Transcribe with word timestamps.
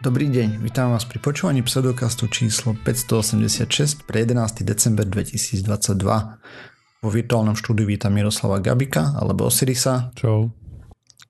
Dobrý 0.00 0.32
deň, 0.32 0.64
vítam 0.64 0.96
vás 0.96 1.04
pri 1.04 1.20
počúvaní 1.20 1.60
pseudokastu 1.60 2.24
číslo 2.32 2.72
586 2.72 4.08
pre 4.08 4.24
11. 4.24 4.64
december 4.64 5.04
2022. 5.04 5.68
Vo 7.04 7.08
virtuálnom 7.12 7.52
štúdiu 7.52 7.84
vítam 7.84 8.08
Miroslava 8.08 8.64
Gabika 8.64 9.12
alebo 9.20 9.52
Osirisa. 9.52 10.08
Čau. 10.16 10.56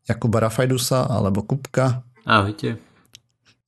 Jakuba 0.06 0.46
Rafajdusa 0.46 1.10
alebo 1.10 1.42
Kupka. 1.42 2.06
Ahojte 2.22 2.89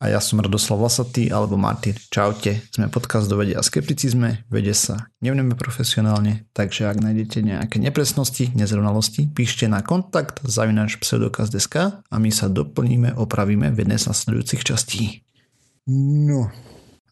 a 0.02 0.10
ja 0.10 0.18
som 0.18 0.42
Radoslav 0.42 0.82
Vlasatý 0.82 1.30
alebo 1.30 1.54
Martin. 1.54 1.94
Čaute, 2.10 2.58
sme 2.74 2.90
podcast 2.90 3.30
do 3.30 3.38
vede 3.38 3.54
a 3.54 3.62
skepticizme, 3.62 4.42
vede 4.50 4.74
sa 4.74 5.06
nevneme 5.22 5.54
profesionálne, 5.54 6.42
takže 6.50 6.90
ak 6.90 6.98
nájdete 6.98 7.38
nejaké 7.46 7.78
nepresnosti, 7.78 8.50
nezrovnalosti, 8.58 9.30
píšte 9.30 9.70
na 9.70 9.78
kontakt 9.86 10.42
zavinač 10.42 10.98
pseudokaz.sk 10.98 12.02
a 12.02 12.16
my 12.18 12.30
sa 12.34 12.50
doplníme, 12.50 13.14
opravíme 13.14 13.70
v 13.70 13.86
jednej 13.86 14.02
z 14.02 14.10
nasledujúcich 14.10 14.66
častí. 14.66 15.22
No, 15.86 16.50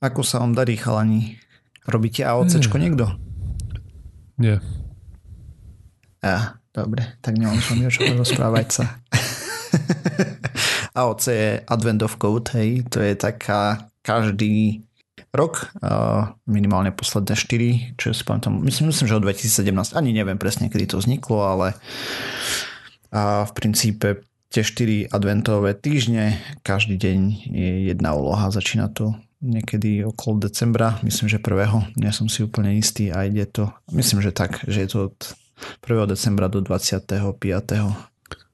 ako 0.02 0.26
sa 0.26 0.42
vám 0.42 0.58
darí 0.58 0.74
chalani? 0.74 1.38
Robíte 1.86 2.26
AOCčko 2.26 2.74
hmm. 2.74 2.82
niekto? 2.82 3.06
Nie. 4.42 4.58
A, 6.26 6.58
dobre, 6.74 7.06
tak 7.22 7.38
nemám 7.38 7.62
som 7.62 7.78
o 7.78 7.86
čom 7.86 8.18
rozprávať 8.18 8.66
sa. 8.82 8.84
AOC 11.00 11.24
je 11.32 11.50
Advent 11.64 12.04
of 12.04 12.20
Code, 12.20 12.52
hej, 12.60 12.84
to 12.92 13.00
je 13.00 13.16
taká 13.16 13.88
každý 14.04 14.84
rok, 15.30 15.70
minimálne 16.44 16.90
posledné 16.90 17.38
4, 17.38 17.94
čo 17.94 18.10
si 18.10 18.26
pamätám, 18.26 18.58
myslím, 18.66 18.90
myslím, 18.90 19.06
že 19.08 19.16
od 19.16 19.24
2017, 19.24 19.94
ani 19.94 20.10
neviem 20.10 20.36
presne, 20.36 20.66
kedy 20.66 20.90
to 20.90 20.96
vzniklo, 20.98 21.46
ale 21.46 21.78
a 23.10 23.46
v 23.46 23.52
princípe 23.54 24.26
tie 24.50 24.62
4 24.66 25.10
adventové 25.10 25.74
týždne, 25.78 26.38
každý 26.66 26.98
deň 26.98 27.18
je 27.46 27.70
jedna 27.94 28.14
úloha, 28.14 28.50
začína 28.50 28.90
to 28.90 29.14
niekedy 29.40 30.04
okolo 30.04 30.50
decembra, 30.50 31.00
myslím, 31.06 31.30
že 31.30 31.40
prvého, 31.40 31.86
nie 31.96 32.10
som 32.12 32.28
si 32.28 32.44
úplne 32.44 32.76
istý 32.76 33.14
a 33.14 33.24
ide 33.24 33.46
to, 33.46 33.70
myslím, 33.94 34.20
že 34.20 34.34
tak, 34.34 34.62
že 34.66 34.84
je 34.84 34.88
to 34.90 34.98
od 35.14 35.18
1. 35.86 36.10
decembra 36.10 36.50
do 36.50 36.60
25. 36.60 37.06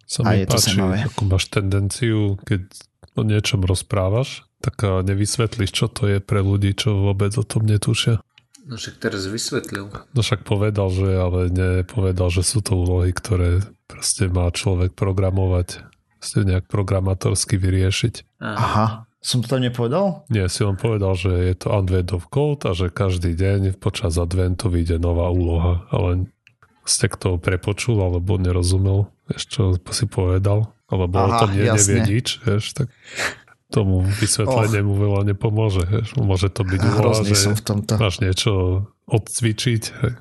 Sa 0.06 0.22
mi 0.22 0.30
a 0.30 0.32
je 0.38 0.46
páči, 0.46 0.78
to 0.78 0.86
ako 0.86 1.22
máš 1.26 1.50
tendenciu, 1.50 2.38
keď 2.46 2.62
o 3.18 3.26
niečom 3.26 3.66
rozprávaš, 3.66 4.46
tak 4.62 4.80
nevysvetlíš, 4.82 5.70
čo 5.74 5.86
to 5.90 6.06
je 6.06 6.18
pre 6.22 6.40
ľudí, 6.40 6.78
čo 6.78 6.94
vôbec 7.10 7.34
o 7.34 7.44
tom 7.44 7.66
netušia. 7.66 8.22
No 8.66 8.74
však 8.74 8.98
teraz 8.98 9.26
vysvetlil. 9.30 9.90
No 9.90 10.20
však 10.22 10.42
povedal, 10.42 10.90
že 10.90 11.06
ale 11.06 11.50
nepovedal, 11.50 12.34
že 12.34 12.42
sú 12.42 12.62
to 12.62 12.74
úlohy, 12.74 13.14
ktoré 13.14 13.62
proste 13.86 14.26
má 14.26 14.50
človek 14.50 14.94
programovať, 14.98 15.86
proste 16.18 16.42
nejak 16.42 16.66
programatorsky 16.66 17.58
vyriešiť. 17.62 18.42
Aha. 18.42 19.06
Som 19.22 19.42
to 19.42 19.54
tam 19.54 19.62
nepovedal? 19.62 20.26
Nie, 20.30 20.46
si 20.46 20.62
len 20.62 20.78
povedal, 20.78 21.14
že 21.18 21.30
je 21.30 21.54
to 21.58 21.74
Advent 21.74 22.14
of 22.14 22.30
Code 22.30 22.62
a 22.66 22.74
že 22.74 22.94
každý 22.94 23.34
deň 23.34 23.78
počas 23.78 24.18
adventu 24.18 24.70
vyjde 24.70 25.02
nová 25.02 25.30
úloha, 25.30 25.86
ale 25.90 26.30
ste 26.86 27.10
k 27.10 27.18
toho 27.18 27.36
prepočul 27.38 27.98
alebo 27.98 28.38
nerozumel, 28.38 29.10
vieš, 29.26 29.42
čo 29.50 29.62
si 29.92 30.06
povedal, 30.06 30.70
alebo 30.86 31.14
Aha, 31.18 31.26
o 31.26 31.30
tom 31.46 31.50
nie, 31.54 31.66
nevie 31.66 32.00
nič, 32.06 32.40
vieš, 32.46 32.74
tak 32.74 32.88
tomu 33.70 34.06
vysvetleniu 34.22 34.86
oh. 34.86 34.98
veľa 34.98 35.20
nepomôže. 35.34 35.82
Vieš. 35.90 36.08
Môže 36.22 36.48
to 36.54 36.62
byť 36.62 36.80
úloha, 36.80 37.22
že 37.26 37.34
som 37.34 37.54
v 37.58 37.62
tomto. 37.66 37.98
máš 37.98 38.22
niečo 38.22 38.86
odcvičiť. 39.10 39.82
Hej. 40.02 40.12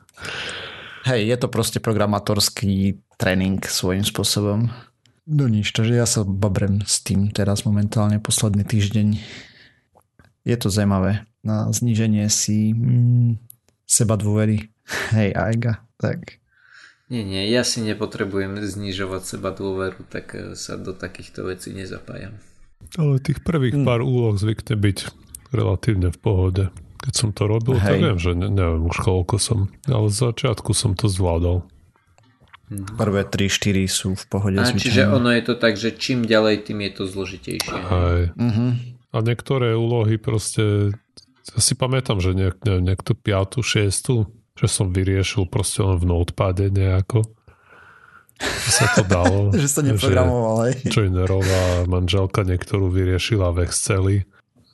hej, 1.14 1.22
je 1.30 1.36
to 1.38 1.48
proste 1.50 1.78
programátorský 1.78 2.98
tréning 3.22 3.62
svojím 3.62 4.02
spôsobom. 4.02 4.74
No 5.26 5.46
nič, 5.50 5.74
takže 5.74 5.94
ja 5.94 6.06
sa 6.10 6.26
babrem 6.26 6.86
s 6.86 7.02
tým 7.02 7.34
teraz 7.34 7.66
momentálne 7.66 8.18
posledný 8.22 8.66
týždeň. 8.66 9.18
Je 10.46 10.56
to 10.58 10.70
zaujímavé 10.70 11.26
na 11.46 11.70
zníženie 11.70 12.26
si 12.34 12.74
mm, 12.74 13.38
seba 13.86 14.18
dôvery. 14.18 14.74
Hej, 15.14 15.38
Aiga, 15.38 15.86
tak 16.02 16.42
nie, 17.06 17.22
nie, 17.22 17.46
ja 17.54 17.62
si 17.62 17.86
nepotrebujem 17.86 18.58
znižovať 18.66 19.22
seba 19.38 19.54
dôveru, 19.54 20.10
tak 20.10 20.34
e, 20.34 20.58
sa 20.58 20.74
do 20.74 20.90
takýchto 20.90 21.46
vecí 21.46 21.70
nezapájam. 21.70 22.42
Ale 22.98 23.22
tých 23.22 23.46
prvých 23.46 23.78
hmm. 23.78 23.86
pár 23.86 24.02
úloh 24.02 24.34
zvykne 24.34 24.74
byť 24.74 24.98
relatívne 25.54 26.10
v 26.10 26.20
pohode. 26.20 26.64
Keď 27.06 27.14
som 27.14 27.30
to 27.30 27.46
robil, 27.46 27.78
Hej. 27.78 27.86
tak 27.86 27.98
viem, 28.02 28.18
že 28.18 28.32
ne, 28.34 28.50
neviem 28.50 28.90
už 28.90 28.98
koľko 29.06 29.38
som, 29.38 29.70
ale 29.86 30.10
z 30.10 30.18
začiatku 30.34 30.74
som 30.74 30.98
to 30.98 31.06
zvládal. 31.06 31.62
Mhm. 32.74 32.98
Prvé 32.98 33.22
3-4 33.30 33.86
sú 33.86 34.10
v 34.18 34.26
pohode. 34.26 34.58
A 34.58 34.66
čiže 34.66 35.06
ono 35.06 35.30
je 35.30 35.44
to 35.46 35.54
tak, 35.54 35.78
že 35.78 35.94
čím 35.94 36.26
ďalej, 36.26 36.66
tým 36.66 36.82
je 36.90 36.92
to 36.98 37.04
zložitejšie. 37.06 37.78
Hej. 37.78 38.22
Uh-huh. 38.34 38.74
A 39.14 39.18
niektoré 39.22 39.78
úlohy 39.78 40.18
proste, 40.18 40.90
ja 41.54 41.60
si 41.62 41.78
pamätám, 41.78 42.18
že 42.18 42.34
nejak, 42.34 42.66
neviem, 42.66 42.90
niekto 42.90 43.14
5 43.14 43.62
6 43.62 44.35
že 44.56 44.68
som 44.72 44.92
vyriešil 44.92 45.52
proste 45.52 45.84
len 45.84 46.00
v 46.00 46.08
notepade 46.08 46.72
nejako. 46.72 47.28
Že 48.40 48.72
sa 48.72 48.86
to 48.96 49.04
dalo. 49.08 49.40
že 49.64 49.68
sa 49.68 49.82
neprogramoval, 49.84 50.56
aj. 50.72 50.74
Joinerová 50.94 51.88
manželka 51.88 52.44
niektorú 52.44 52.92
vyriešila 52.92 53.52
v 53.52 53.68
Exceli, 53.68 54.18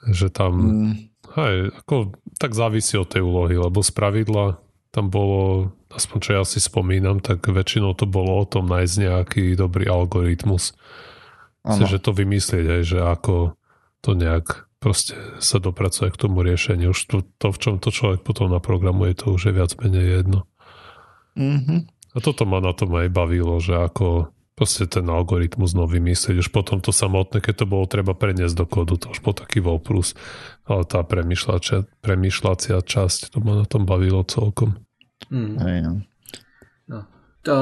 že 0.09 0.30
tam 0.34 0.53
mm. 0.58 0.94
hej, 1.38 1.56
ako, 1.81 2.14
tak 2.38 2.58
závisí 2.58 2.97
od 2.97 3.09
tej 3.09 3.22
úlohy, 3.25 3.58
lebo 3.58 3.81
z 3.86 3.92
pravidla 3.94 4.58
tam 4.92 5.08
bolo, 5.08 5.72
aspoň 5.94 6.18
čo 6.19 6.31
ja 6.36 6.44
si 6.44 6.59
spomínam, 6.59 7.24
tak 7.24 7.48
väčšinou 7.48 7.96
to 7.96 8.03
bolo 8.03 8.44
o 8.44 8.46
tom 8.46 8.68
nájsť 8.68 8.96
nejaký 9.08 9.44
dobrý 9.56 9.88
algoritmus. 9.88 10.75
Myslím, 11.62 11.88
že 11.88 12.02
to 12.02 12.12
vymyslieť 12.12 12.66
aj, 12.66 12.81
že 12.84 13.00
ako 13.00 13.53
to 14.02 14.18
nejak 14.18 14.66
proste 14.81 15.14
sa 15.38 15.62
dopracuje 15.62 16.09
k 16.09 16.18
tomu 16.18 16.42
riešeniu. 16.42 16.92
Už 16.92 17.00
to, 17.06 17.18
to, 17.38 17.53
v 17.53 17.58
čom 17.62 17.75
to 17.78 17.94
človek 17.94 18.25
potom 18.25 18.50
naprogramuje, 18.50 19.14
to 19.14 19.38
už 19.38 19.47
je 19.47 19.53
viac 19.53 19.72
menej 19.78 20.25
jedno. 20.25 20.50
Mm-hmm. 21.38 21.80
A 22.12 22.18
toto 22.19 22.44
ma 22.44 22.59
na 22.59 22.74
tom 22.74 22.92
aj 22.97 23.08
bavilo, 23.14 23.62
že 23.62 23.78
ako 23.78 24.34
proste 24.58 24.84
ten 24.90 25.08
algoritmus 25.08 25.72
nový 25.72 26.03
myslieť. 26.03 26.44
Už 26.44 26.50
potom 26.52 26.84
to 26.84 26.92
samotné, 26.92 27.40
keď 27.40 27.64
to 27.64 27.66
bolo 27.69 27.88
treba 27.88 28.18
preniesť 28.18 28.56
do 28.58 28.66
kódu, 28.68 29.00
to 29.00 29.14
už 29.14 29.24
po 29.24 29.31
taký 29.31 29.64
bol 29.64 29.80
plus. 29.80 30.18
Ale 30.68 30.84
tá 30.84 31.06
premyšľacia, 31.06 31.88
premyšľacia 32.03 32.78
časť, 32.84 33.31
to 33.31 33.40
ma 33.40 33.63
na 33.63 33.66
tom 33.69 33.88
bavilo 33.88 34.25
celkom. 34.28 34.81
Mm. 35.31 35.56
Aj, 35.62 35.78
no. 35.81 35.94
no. 36.90 37.00
To, 37.48 37.56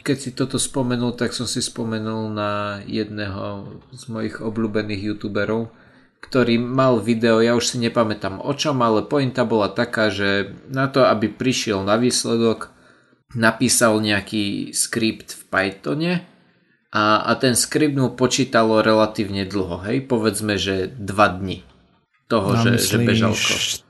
keď 0.00 0.16
si 0.16 0.30
toto 0.32 0.56
spomenul, 0.56 1.18
tak 1.18 1.34
som 1.34 1.44
si 1.44 1.58
spomenul 1.58 2.30
na 2.32 2.80
jedného 2.86 3.66
z 3.92 4.02
mojich 4.08 4.40
obľúbených 4.40 5.12
youtuberov, 5.12 5.74
ktorý 6.22 6.56
mal 6.62 7.02
video, 7.02 7.42
ja 7.42 7.58
už 7.58 7.74
si 7.74 7.76
nepamätám 7.82 8.38
o 8.38 8.54
čom, 8.54 8.78
ale 8.80 9.02
pointa 9.02 9.42
bola 9.42 9.66
taká, 9.66 10.08
že 10.08 10.54
na 10.70 10.86
to, 10.86 11.02
aby 11.02 11.26
prišiel 11.26 11.82
na 11.82 11.98
výsledok, 11.98 12.70
napísal 13.34 13.98
nejaký 13.98 14.70
skript 14.70 15.34
v 15.34 15.42
Pythone 15.50 16.12
a, 16.94 17.26
a 17.26 17.32
ten 17.36 17.58
skript 17.58 17.98
mu 17.98 18.14
počítalo 18.14 18.80
relatívne 18.84 19.48
dlho, 19.48 19.82
hej, 19.82 20.06
povedzme, 20.06 20.56
že 20.56 20.88
2 20.94 21.38
dni 21.42 21.66
toho, 22.30 22.48
no, 22.54 22.62
že, 22.64 22.80
že 22.80 22.96
bežal 23.02 23.34
kód. 23.34 23.84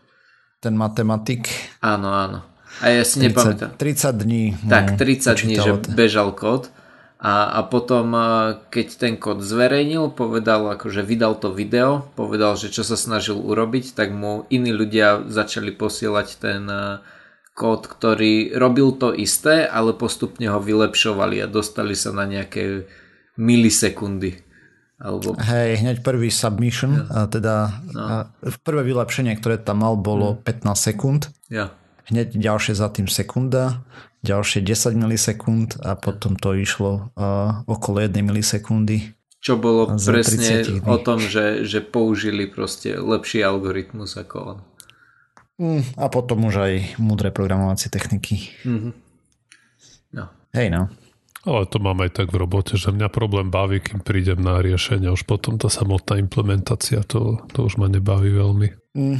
Ten 0.62 0.75
matematik? 0.75 1.50
Áno, 1.82 2.10
áno. 2.10 2.38
A 2.81 2.91
ja 2.91 3.04
si 3.04 3.20
30, 3.20 3.26
nepamätám. 3.28 3.70
30 3.76 4.22
dní. 4.25 4.43
Tak, 4.66 4.84
30 4.97 5.44
dní, 5.44 5.54
že 5.60 5.72
bežal 5.93 6.32
kód. 6.32 6.72
A, 7.22 7.55
a 7.55 7.60
potom, 7.62 8.10
keď 8.75 8.87
ten 8.99 9.15
kód 9.15 9.47
zverejnil, 9.47 10.10
povedal, 10.10 10.75
akože 10.75 11.06
vydal 11.06 11.38
to 11.38 11.55
video, 11.55 12.10
povedal, 12.19 12.59
že 12.59 12.66
čo 12.66 12.83
sa 12.83 12.99
snažil 12.99 13.38
urobiť, 13.38 13.94
tak 13.94 14.10
mu 14.10 14.43
iní 14.50 14.75
ľudia 14.75 15.31
začali 15.31 15.71
posielať 15.71 16.28
ten 16.43 16.66
kód, 17.55 17.87
ktorý 17.87 18.59
robil 18.59 18.91
to 18.99 19.15
isté, 19.15 19.71
ale 19.71 19.94
postupne 19.94 20.50
ho 20.50 20.58
vylepšovali 20.58 21.38
a 21.44 21.46
dostali 21.46 21.94
sa 21.94 22.11
na 22.11 22.26
nejaké 22.26 22.91
milisekundy. 23.38 24.43
Alebo... 25.02 25.35
Hej, 25.35 25.82
hneď 25.82 25.96
prvý 26.06 26.31
submission, 26.31 27.06
ja. 27.06 27.26
a 27.26 27.31
teda 27.31 27.55
no. 27.91 28.02
a 28.02 28.14
prvé 28.62 28.87
vylepšenie, 28.87 29.35
ktoré 29.38 29.58
tam 29.58 29.82
mal, 29.82 29.99
bolo 29.99 30.38
hmm. 30.38 30.46
15 30.46 30.75
sekúnd. 30.79 31.23
Ja. 31.50 31.75
Hneď 32.06 32.38
ďalšie 32.38 32.75
za 32.75 32.91
tým 32.91 33.06
sekunda 33.06 33.82
ďalšie 34.22 34.62
10 34.62 34.94
milisekúnd 34.94 35.82
a 35.82 35.98
potom 35.98 36.38
to 36.38 36.54
išlo 36.54 37.10
uh, 37.19 37.66
okolo 37.66 38.06
1 38.06 38.14
milisekundy. 38.22 39.19
Čo 39.42 39.58
bolo 39.58 39.90
presne 39.98 40.62
o 40.86 40.96
tom, 41.02 41.19
že, 41.19 41.66
že 41.66 41.82
použili 41.82 42.46
proste 42.46 42.94
lepší 42.94 43.42
algoritmus 43.42 44.14
ako 44.14 44.36
on. 44.38 44.58
Mm, 45.58 45.82
a 45.98 46.06
potom 46.06 46.46
už 46.46 46.54
aj 46.62 46.72
múdre 47.02 47.34
programovacie 47.34 47.90
techniky. 47.90 48.54
Mm-hmm. 48.62 48.92
No. 50.14 50.24
Hej 50.54 50.69
no. 50.70 50.82
Ale 51.42 51.66
to 51.66 51.82
mám 51.82 51.98
aj 52.06 52.22
tak 52.22 52.30
v 52.30 52.38
robote, 52.38 52.78
že 52.78 52.94
mňa 52.94 53.10
problém 53.10 53.50
baví, 53.50 53.82
kým 53.82 53.98
prídem 53.98 54.38
na 54.38 54.62
riešenie. 54.62 55.10
Už 55.10 55.26
potom 55.26 55.58
tá 55.58 55.66
samotná 55.66 56.22
implementácia, 56.22 57.02
to, 57.02 57.42
to 57.50 57.66
už 57.66 57.82
ma 57.82 57.90
nebaví 57.90 58.30
veľmi. 58.30 58.69
Mm. 58.94 59.19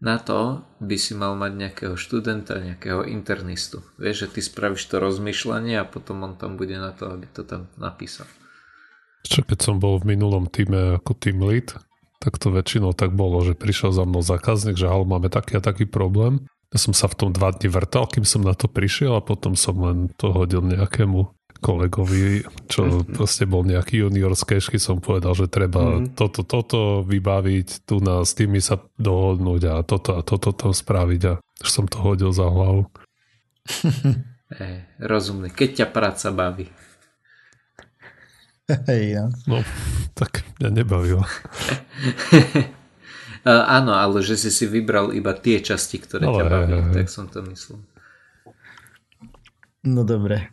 Na 0.00 0.16
to 0.16 0.64
by 0.80 0.96
si 0.96 1.12
mal 1.12 1.36
mať 1.36 1.52
nejakého 1.60 1.94
študenta, 1.94 2.56
nejakého 2.56 3.04
internistu. 3.04 3.84
Vieš, 4.00 4.24
že 4.24 4.28
ty 4.32 4.40
spravíš 4.40 4.88
to 4.88 4.96
rozmýšľanie 4.96 5.76
a 5.76 5.84
potom 5.84 6.24
on 6.24 6.40
tam 6.40 6.56
bude 6.56 6.72
na 6.72 6.96
to, 6.96 7.12
aby 7.12 7.28
to 7.28 7.44
tam 7.44 7.68
napísal. 7.76 8.24
Čo 9.28 9.44
keď 9.44 9.60
som 9.60 9.76
bol 9.76 10.00
v 10.00 10.16
minulom 10.16 10.48
týme 10.48 10.96
ako 10.96 11.12
team 11.20 11.44
lead, 11.44 11.76
tak 12.16 12.40
to 12.40 12.48
väčšinou 12.48 12.96
tak 12.96 13.12
bolo, 13.12 13.44
že 13.44 13.52
prišiel 13.52 13.92
za 13.92 14.08
mnou 14.08 14.24
zákazník, 14.24 14.80
že 14.80 14.88
halo, 14.88 15.04
máme 15.04 15.28
taký 15.28 15.60
a 15.60 15.64
taký 15.64 15.84
problém. 15.84 16.48
Ja 16.72 16.78
som 16.80 16.96
sa 16.96 17.04
v 17.04 17.18
tom 17.20 17.30
dva 17.36 17.52
dni 17.52 17.68
vrtal, 17.68 18.08
kým 18.08 18.24
som 18.24 18.40
na 18.40 18.56
to 18.56 18.72
prišiel 18.72 19.20
a 19.20 19.24
potom 19.24 19.52
som 19.52 19.76
len 19.84 20.08
to 20.16 20.32
hodil 20.32 20.64
nejakému 20.64 21.28
kolegovi, 21.60 22.42
čo 22.66 22.82
mm-hmm. 22.88 23.14
proste 23.14 23.44
bol 23.44 23.62
nejaký 23.62 24.02
junior 24.02 24.32
z 24.32 24.56
kešky, 24.56 24.80
som 24.80 24.98
povedal, 24.98 25.36
že 25.36 25.46
treba 25.46 26.00
mm-hmm. 26.00 26.16
toto, 26.16 26.40
toto 26.42 26.80
vybaviť, 27.04 27.84
tu 27.84 28.00
na 28.00 28.24
s 28.24 28.32
tými 28.32 28.58
sa 28.58 28.80
dohodnúť 28.96 29.62
a 29.68 29.74
toto 29.84 30.16
a 30.16 30.24
toto 30.24 30.50
to 30.56 30.72
spraviť 30.72 31.22
a 31.28 31.32
už 31.38 31.68
som 31.68 31.84
to 31.84 32.00
hodil 32.00 32.32
za 32.32 32.48
hlavu. 32.48 32.88
hey, 34.58 34.88
rozumne, 34.98 35.52
keď 35.52 35.84
ťa 35.84 35.86
práca 35.92 36.32
baví. 36.32 36.72
Ja. 38.86 39.26
No, 39.50 39.66
tak 40.14 40.46
mňa 40.62 40.70
nebavilo. 40.70 41.26
áno, 43.76 43.92
ale 43.98 44.22
že 44.22 44.38
si 44.38 44.50
si 44.54 44.70
vybral 44.70 45.10
iba 45.10 45.34
tie 45.34 45.58
časti, 45.58 45.98
ktoré 45.98 46.30
ale, 46.30 46.38
ťa 46.38 46.44
bavili, 46.46 46.82
tak 46.94 47.06
som 47.10 47.26
to 47.26 47.42
myslel. 47.50 47.82
No 49.84 50.04
dobre. 50.04 50.52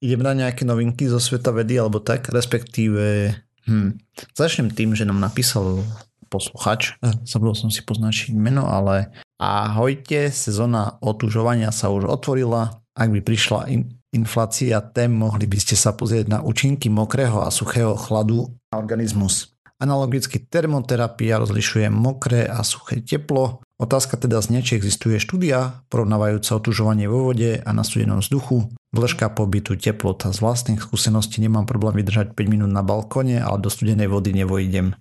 Idem 0.00 0.24
na 0.24 0.32
nejaké 0.32 0.64
novinky 0.64 1.04
zo 1.08 1.20
sveta 1.20 1.52
vedy 1.52 1.76
alebo 1.76 2.00
tak, 2.00 2.32
respektíve 2.32 3.36
hm, 3.68 4.00
začnem 4.32 4.72
tým, 4.72 4.96
že 4.96 5.04
nám 5.04 5.20
napísal 5.20 5.84
posluchač, 6.30 6.96
zabudol 7.26 7.58
som 7.58 7.68
si 7.68 7.82
poznačiť 7.82 8.32
meno, 8.32 8.64
ale 8.70 9.12
ahojte, 9.36 10.30
sezóna 10.30 10.96
otužovania 11.02 11.74
sa 11.74 11.90
už 11.90 12.06
otvorila, 12.06 12.80
ak 12.94 13.08
by 13.10 13.20
prišla 13.20 13.60
in, 13.68 13.98
inflácia 14.14 14.78
tém, 14.80 15.10
mohli 15.10 15.50
by 15.50 15.58
ste 15.58 15.74
sa 15.74 15.92
pozrieť 15.92 16.26
na 16.30 16.38
účinky 16.40 16.86
mokrého 16.86 17.42
a 17.42 17.50
suchého 17.50 17.98
chladu 17.98 18.46
na 18.70 18.78
organizmus. 18.78 19.52
Analogicky 19.80 20.44
termoterapia 20.44 21.40
rozlišuje 21.40 21.88
mokré 21.88 22.44
a 22.44 22.60
suché 22.60 23.00
teplo. 23.00 23.64
Otázka 23.80 24.20
teda 24.20 24.44
znie, 24.44 24.60
či 24.60 24.76
existuje 24.76 25.16
štúdia 25.16 25.80
porovnávajúca 25.88 26.60
otužovanie 26.60 27.08
vo 27.08 27.32
vode 27.32 27.64
a 27.64 27.70
na 27.72 27.80
studenom 27.80 28.20
vzduchu. 28.20 28.68
Dĺžka 28.92 29.32
pobytu 29.32 29.72
teplota 29.80 30.28
z 30.36 30.44
vlastných 30.44 30.84
skúseností 30.84 31.40
nemám 31.40 31.64
problém 31.64 31.96
vydržať 32.04 32.36
5 32.36 32.52
minút 32.52 32.68
na 32.68 32.84
balkone, 32.84 33.40
ale 33.40 33.56
do 33.56 33.72
studenej 33.72 34.12
vody 34.12 34.36
nevojdem. 34.36 34.92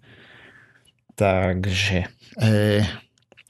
Takže... 1.20 2.08
E, 2.40 2.88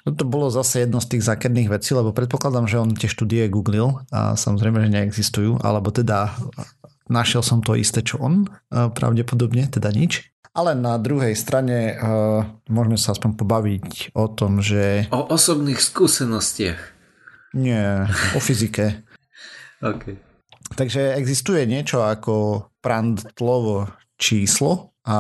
No 0.08 0.16
to 0.16 0.24
bolo 0.26 0.48
zase 0.50 0.88
jedno 0.88 1.04
z 1.04 1.12
tých 1.12 1.28
zákerných 1.28 1.70
vecí, 1.70 1.92
lebo 1.94 2.16
predpokladám, 2.16 2.66
že 2.66 2.82
on 2.82 2.96
tie 2.96 3.12
štúdie 3.12 3.46
googlil 3.52 4.00
a 4.10 4.34
samozrejme, 4.34 4.82
že 4.82 4.90
neexistujú, 4.90 5.60
alebo 5.60 5.92
teda 5.92 6.34
našiel 7.12 7.44
som 7.44 7.60
to 7.60 7.76
isté, 7.76 8.02
čo 8.02 8.18
on, 8.18 8.48
pravdepodobne, 8.72 9.68
teda 9.68 9.92
nič. 9.92 10.32
Ale 10.54 10.74
na 10.74 10.98
druhej 10.98 11.38
strane 11.38 11.94
uh, 11.94 12.42
môžeme 12.66 12.98
sa 12.98 13.14
aspoň 13.14 13.32
pobaviť 13.38 13.88
o 14.18 14.26
tom, 14.28 14.60
že... 14.60 15.06
O 15.14 15.30
osobných 15.30 15.78
skúsenostiach. 15.78 16.82
Nie, 17.54 18.10
o 18.34 18.40
fyzike. 18.42 19.06
okay. 19.86 20.18
Takže 20.74 21.18
existuje 21.18 21.66
niečo 21.66 22.06
ako 22.06 22.66
Prandtlovo 22.82 23.90
číslo 24.18 24.94
a 25.06 25.18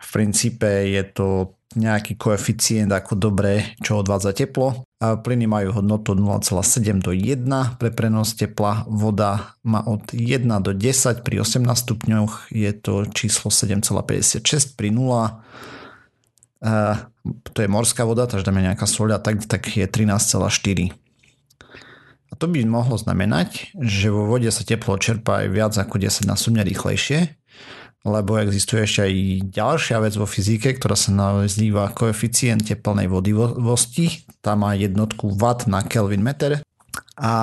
v 0.00 0.08
princípe 0.12 0.90
je 0.90 1.02
to 1.12 1.59
nejaký 1.78 2.18
koeficient 2.18 2.90
ako 2.90 3.14
dobre, 3.14 3.78
čo 3.78 4.02
odvádza 4.02 4.34
teplo. 4.34 4.82
Plyny 4.98 5.46
majú 5.46 5.80
hodnotu 5.80 6.18
0,7 6.18 6.98
do 6.98 7.14
1 7.14 7.46
pre 7.78 7.94
prenos 7.94 8.34
tepla. 8.34 8.84
Voda 8.90 9.54
má 9.62 9.80
od 9.86 10.10
1 10.10 10.50
do 10.60 10.74
10, 10.74 11.22
pri 11.22 11.46
18 11.46 11.62
stupňoch 11.70 12.50
je 12.50 12.70
to 12.74 13.06
číslo 13.14 13.54
7,56, 13.54 14.74
pri 14.74 14.90
0 14.90 15.46
a 16.60 17.08
to 17.52 17.58
je 17.64 17.68
morská 17.72 18.04
voda, 18.04 18.28
takže 18.28 18.44
dáme 18.44 18.60
nejaká 18.60 18.84
soľa, 18.84 19.16
tak, 19.16 19.40
tak 19.48 19.64
je 19.72 19.88
13,4. 19.88 20.92
A 22.30 22.38
to 22.38 22.46
by 22.46 22.60
mohlo 22.68 23.00
znamenať, 23.00 23.72
že 23.80 24.12
vo 24.12 24.28
vode 24.28 24.52
sa 24.52 24.62
teplo 24.62 25.00
čerpá 25.00 25.42
aj 25.42 25.48
viac 25.48 25.72
ako 25.74 25.96
10 25.96 26.28
násobne 26.28 26.60
rýchlejšie, 26.60 27.39
lebo 28.00 28.40
existuje 28.40 28.88
ešte 28.88 29.04
aj 29.04 29.12
ďalšia 29.52 30.00
vec 30.00 30.16
vo 30.16 30.24
fyzike, 30.24 30.72
ktorá 30.80 30.96
sa 30.96 31.12
nazýva 31.12 31.92
koeficient 31.92 32.64
teplnej 32.64 33.12
vodivosti. 33.12 34.24
Tá 34.40 34.56
má 34.56 34.72
jednotku 34.72 35.28
W 35.36 35.44
na 35.68 35.84
Kelvin 35.84 36.24
meter 36.24 36.64
a 37.20 37.34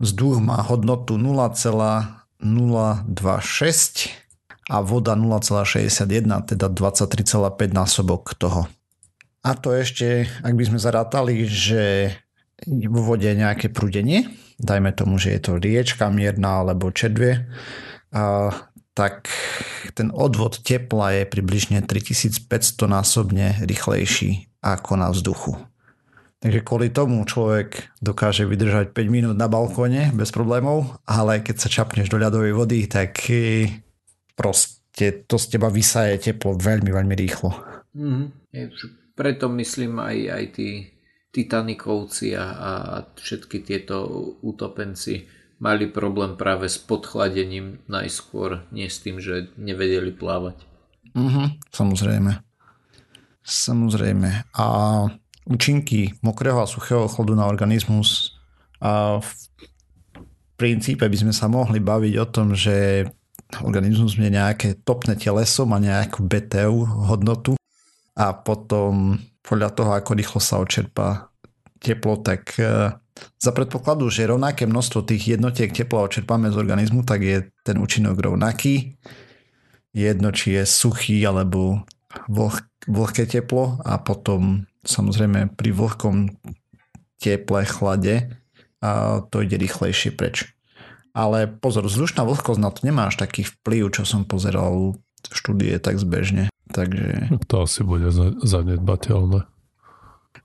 vzduch 0.00 0.40
má 0.40 0.64
hodnotu 0.64 1.20
0,026 1.20 2.40
a 4.66 4.82
voda 4.82 5.12
0,61, 5.14 6.56
teda 6.56 6.66
23,5 6.72 7.70
násobok 7.70 8.34
toho. 8.34 8.66
A 9.46 9.54
to 9.54 9.70
ešte, 9.70 10.26
ak 10.42 10.58
by 10.58 10.64
sme 10.66 10.82
zarátali, 10.82 11.46
že 11.46 12.10
vo 12.66 13.14
vode 13.14 13.28
je 13.30 13.38
nejaké 13.38 13.70
prúdenie, 13.70 14.26
dajme 14.58 14.90
tomu, 14.90 15.22
že 15.22 15.36
je 15.36 15.40
to 15.44 15.60
riečka 15.60 16.10
mierna 16.10 16.64
alebo 16.64 16.90
čedvie, 16.90 17.46
tak 18.96 19.28
ten 19.92 20.08
odvod 20.08 20.64
tepla 20.64 21.12
je 21.20 21.28
približne 21.28 21.84
3500 21.84 22.48
násobne 22.88 23.60
rýchlejší 23.60 24.48
ako 24.64 24.92
na 24.96 25.12
vzduchu. 25.12 25.52
Takže 26.40 26.64
kvôli 26.64 26.88
tomu 26.88 27.20
človek 27.28 27.92
dokáže 28.00 28.48
vydržať 28.48 28.96
5 28.96 29.12
minút 29.12 29.36
na 29.36 29.52
balkóne 29.52 30.12
bez 30.16 30.32
problémov, 30.32 30.96
ale 31.04 31.44
keď 31.44 31.56
sa 31.60 31.68
čapneš 31.68 32.08
do 32.08 32.16
ľadovej 32.16 32.56
vody, 32.56 32.88
tak 32.88 33.20
e, 33.28 33.68
proste 34.32 35.28
to 35.28 35.36
z 35.36 35.56
teba 35.56 35.68
vysaje 35.68 36.16
teplo 36.20 36.56
veľmi, 36.56 36.88
veľmi 36.92 37.14
rýchlo. 37.16 37.50
Mm, 37.96 38.32
preto 39.16 39.48
myslím 39.52 40.00
aj, 40.00 40.16
aj 40.28 40.44
tí 40.56 40.68
Titanikovci 41.36 42.32
a, 42.32 42.44
a 42.48 42.70
všetky 43.12 43.60
tieto 43.60 44.08
utopenci 44.40 45.35
mali 45.56 45.88
problém 45.88 46.36
práve 46.36 46.68
s 46.68 46.76
podchladením 46.76 47.80
najskôr, 47.88 48.64
nie 48.72 48.88
s 48.88 49.00
tým, 49.00 49.20
že 49.20 49.48
nevedeli 49.56 50.12
plávať. 50.12 50.60
Mhm, 51.16 51.64
samozrejme. 51.72 52.32
Samozrejme. 53.46 54.52
A 54.58 54.66
účinky 55.46 56.12
mokrého 56.20 56.58
a 56.58 56.66
suchého 56.66 57.06
chladu 57.06 57.38
na 57.38 57.46
organizmus 57.46 58.36
a 58.82 59.22
v 59.22 59.30
princípe 60.58 61.06
by 61.06 61.16
sme 61.16 61.32
sa 61.32 61.46
mohli 61.46 61.78
baviť 61.78 62.14
o 62.18 62.26
tom, 62.26 62.52
že 62.52 63.06
organizmus 63.62 64.18
je 64.18 64.26
nejaké 64.26 64.82
topné 64.82 65.14
teleso, 65.14 65.64
má 65.64 65.78
nejakú 65.78 66.26
BTU 66.26 67.06
hodnotu 67.06 67.54
a 68.18 68.34
potom 68.34 69.22
podľa 69.46 69.70
toho, 69.70 69.90
ako 69.94 70.10
rýchlo 70.18 70.40
sa 70.42 70.58
očerpá 70.58 71.30
teplo, 71.78 72.18
tak 72.18 72.58
e, 72.58 72.90
za 73.36 73.50
predpokladu, 73.52 74.08
že 74.12 74.28
rovnaké 74.28 74.68
množstvo 74.68 75.04
tých 75.08 75.36
jednotiek 75.36 75.72
tepla 75.72 76.04
očerpáme 76.04 76.52
z 76.52 76.56
organizmu, 76.56 77.04
tak 77.04 77.24
je 77.24 77.48
ten 77.64 77.76
účinok 77.80 78.16
rovnaký. 78.20 78.96
Jedno, 79.96 80.28
či 80.32 80.60
je 80.60 80.68
suchý 80.68 81.24
alebo 81.24 81.84
vlh, 82.28 82.56
vlhké 82.88 83.24
teplo 83.24 83.80
a 83.80 83.96
potom 83.96 84.68
samozrejme 84.84 85.56
pri 85.56 85.70
vlhkom 85.72 86.36
teple, 87.16 87.64
chlade 87.64 88.36
a 88.84 89.24
to 89.32 89.40
ide 89.40 89.56
rýchlejšie 89.56 90.12
preč. 90.12 90.52
Ale 91.16 91.48
pozor, 91.48 91.88
vzdušná 91.88 92.28
vlhkosť 92.28 92.60
na 92.60 92.68
to 92.68 92.84
nemá 92.84 93.08
až 93.08 93.16
taký 93.16 93.48
vplyv, 93.48 93.88
čo 93.96 94.04
som 94.04 94.28
pozeral 94.28 95.00
štúdie 95.32 95.80
tak 95.80 95.96
zbežne. 95.96 96.52
Takže... 96.70 97.32
To 97.48 97.64
asi 97.64 97.80
bude 97.80 98.12
zanedbateľné. 98.44 99.48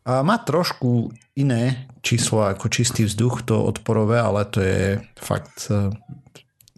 A 0.01 0.25
má 0.25 0.41
trošku 0.41 1.13
iné 1.37 1.85
číslo 2.01 2.41
ako 2.41 2.73
čistý 2.73 3.05
vzduch, 3.05 3.45
to 3.45 3.61
odporové, 3.61 4.17
ale 4.17 4.45
to 4.49 4.59
je 4.61 4.97
fakt, 5.13 5.69
e, 5.69 5.93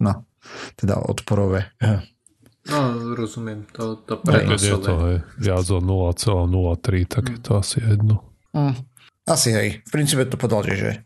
no, 0.04 0.28
teda 0.76 1.00
odporové. 1.08 1.72
No, 2.64 2.80
rozumiem, 3.16 3.68
to, 3.72 4.04
to 4.04 4.20
prenosové. 4.24 4.68
je 4.68 4.76
to 4.80 4.94
hej, 5.08 5.18
viac 5.40 5.66
o 5.68 5.80
0,03, 5.80 7.08
tak 7.08 7.24
je 7.32 7.40
to 7.40 7.52
mm. 7.56 7.60
asi 7.60 7.78
jedno. 7.80 8.16
Mm, 8.52 8.76
asi 9.28 9.50
hej, 9.56 9.70
v 9.84 9.90
princípe 9.92 10.24
to 10.28 10.36
podal, 10.36 10.64
že 10.68 11.04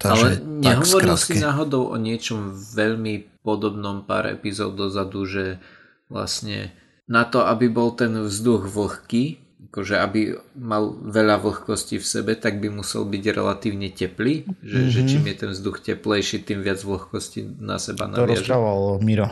Takže, 0.00 0.16
Ale 0.16 0.28
nehovoril 0.64 1.12
si 1.20 1.36
náhodou 1.36 1.92
o 1.92 1.96
niečom 2.00 2.56
veľmi 2.56 3.44
podobnom 3.44 4.00
pár 4.08 4.32
epizód 4.32 4.72
dozadu, 4.72 5.28
že 5.28 5.60
vlastne 6.08 6.72
na 7.04 7.28
to, 7.28 7.44
aby 7.44 7.68
bol 7.68 7.92
ten 7.92 8.16
vzduch 8.16 8.64
vlhký, 8.64 9.36
akože 9.70 10.02
aby 10.02 10.34
mal 10.58 10.90
veľa 10.98 11.38
vlhkosti 11.38 12.02
v 12.02 12.06
sebe, 12.06 12.34
tak 12.34 12.58
by 12.58 12.74
musel 12.74 13.06
byť 13.06 13.22
relatívne 13.30 13.86
teplý, 13.94 14.42
že, 14.66 14.78
mm-hmm. 14.82 14.90
že 14.90 15.00
čím 15.06 15.24
je 15.30 15.36
ten 15.38 15.50
vzduch 15.54 15.78
teplejší, 15.78 16.42
tým 16.42 16.66
viac 16.66 16.82
vlhkosti 16.82 17.62
na 17.62 17.78
seba 17.78 18.10
naviaže. 18.10 18.50
To 18.50 18.58
rozprával 18.58 18.78
Miro. 18.98 19.30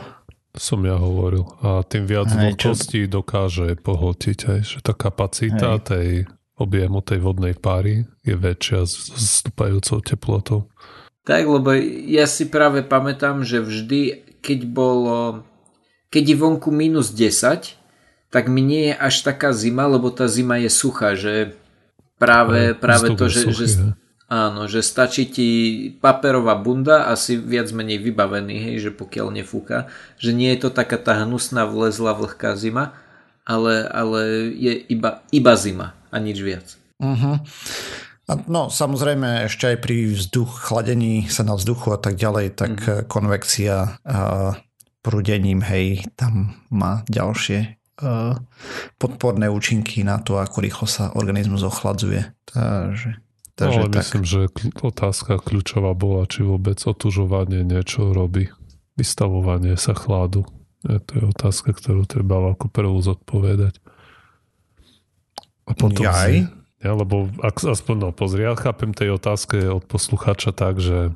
Som 0.55 0.87
ja 0.87 0.95
hovoril. 0.95 1.43
A 1.59 1.83
tým 1.83 2.07
viac 2.07 2.31
aj, 2.31 2.55
vlhkosti 2.55 3.05
čo... 3.05 3.19
dokáže 3.19 3.75
pohltiť 3.83 4.39
aj, 4.47 4.59
že 4.63 4.77
tá 4.79 4.95
kapacita 4.95 5.75
aj. 5.75 5.83
tej 5.91 6.07
objemu 6.55 7.03
tej 7.03 7.19
vodnej 7.19 7.55
páry 7.59 8.07
je 8.23 8.35
väčšia 8.35 8.87
s 8.87 8.95
stúpajúcou 9.43 9.99
teplotou. 10.03 10.59
Tak, 11.27 11.43
lebo 11.45 11.75
ja 12.09 12.25
si 12.25 12.47
práve 12.47 12.81
pamätám, 12.81 13.43
že 13.43 13.59
vždy, 13.59 14.23
keď 14.39 14.59
bolo 14.65 15.43
keď 16.09 16.23
je 16.33 16.35
vonku 16.41 16.69
minus 16.73 17.13
10, 17.13 17.78
tak 18.29 18.45
mi 18.45 18.61
nie 18.61 18.93
je 18.93 18.95
až 18.95 19.25
taká 19.25 19.49
zima, 19.53 19.89
lebo 19.89 20.13
tá 20.13 20.29
zima 20.29 20.61
je 20.61 20.69
suchá, 20.69 21.17
že 21.17 21.57
práve, 22.21 22.77
práve 22.77 23.17
to, 23.17 23.25
že, 23.25 23.49
suchý, 23.49 23.65
že, 23.65 23.97
áno, 24.29 24.69
že 24.69 24.85
stačí 24.85 25.25
ti 25.25 25.49
paperová 25.97 26.53
bunda 26.53 27.09
a 27.09 27.17
si 27.17 27.41
viac 27.41 27.73
menej 27.73 27.97
vybavený, 27.97 28.55
hej, 28.69 28.75
že 28.89 28.91
pokiaľ 28.93 29.41
nefúka, 29.41 29.89
že 30.21 30.29
nie 30.37 30.53
je 30.53 30.67
to 30.67 30.69
taká 30.69 31.01
tá 31.01 31.25
hnusná 31.25 31.65
vlezla 31.65 32.13
vlhká 32.13 32.53
zima, 32.53 32.93
ale, 33.49 33.89
ale 33.89 34.53
je 34.53 34.77
iba, 34.93 35.25
iba 35.33 35.53
zima 35.57 35.97
a 36.13 36.21
nič 36.21 36.37
viac. 36.45 36.77
Uh-huh. 37.01 37.41
No 38.45 38.69
samozrejme 38.69 39.49
ešte 39.49 39.73
aj 39.73 39.77
pri 39.81 40.13
vzduch, 40.13 40.69
chladení 40.69 41.25
sa 41.33 41.41
na 41.41 41.57
vzduchu 41.57 41.97
a 41.97 41.97
tak 41.97 42.13
ďalej, 42.13 42.53
tak 42.53 42.73
uh-huh. 42.77 43.09
konvekcia 43.09 43.97
uh, 44.05 44.53
prúdením, 45.01 45.65
hej, 45.65 46.05
tam 46.13 46.53
má 46.69 47.01
ďalšie 47.09 47.78
podporné 48.95 49.51
účinky 49.51 50.07
na 50.07 50.19
to, 50.23 50.39
ako 50.39 50.63
rýchlo 50.63 50.87
sa 50.87 51.11
organizmus 51.15 51.63
ochladzuje. 51.67 52.31
Takže, 52.47 53.19
takže 53.59 53.77
no, 53.79 53.83
ale 53.85 53.91
tak. 53.91 53.99
myslím, 54.03 54.23
že 54.23 54.39
otázka 54.79 55.43
kľúčová 55.43 55.91
bola, 55.93 56.23
či 56.25 56.47
vôbec 56.47 56.79
otužovanie 56.79 57.67
niečo 57.67 58.15
robí. 58.15 58.47
Vystavovanie 58.95 59.75
sa 59.75 59.95
chladu. 59.95 60.47
Je 60.87 60.99
to 61.03 61.11
je 61.19 61.23
otázka, 61.27 61.75
ktorú 61.75 62.07
treba 62.07 62.39
ako 62.55 62.71
prvú 62.71 62.99
zodpovedať. 63.03 63.83
A 65.67 65.75
potom 65.75 66.07
Jaj? 66.07 66.15
Si, 66.23 66.35
ja, 66.79 66.95
lebo 66.95 67.27
ak, 67.43 67.59
aspoň 67.59 67.95
no, 67.99 68.09
pozri, 68.15 68.47
ja 68.47 68.55
chápem 68.55 68.95
tej 68.95 69.19
otázke 69.19 69.67
od 69.67 69.83
poslucháča 69.83 70.55
tak, 70.55 70.79
že 70.79 71.11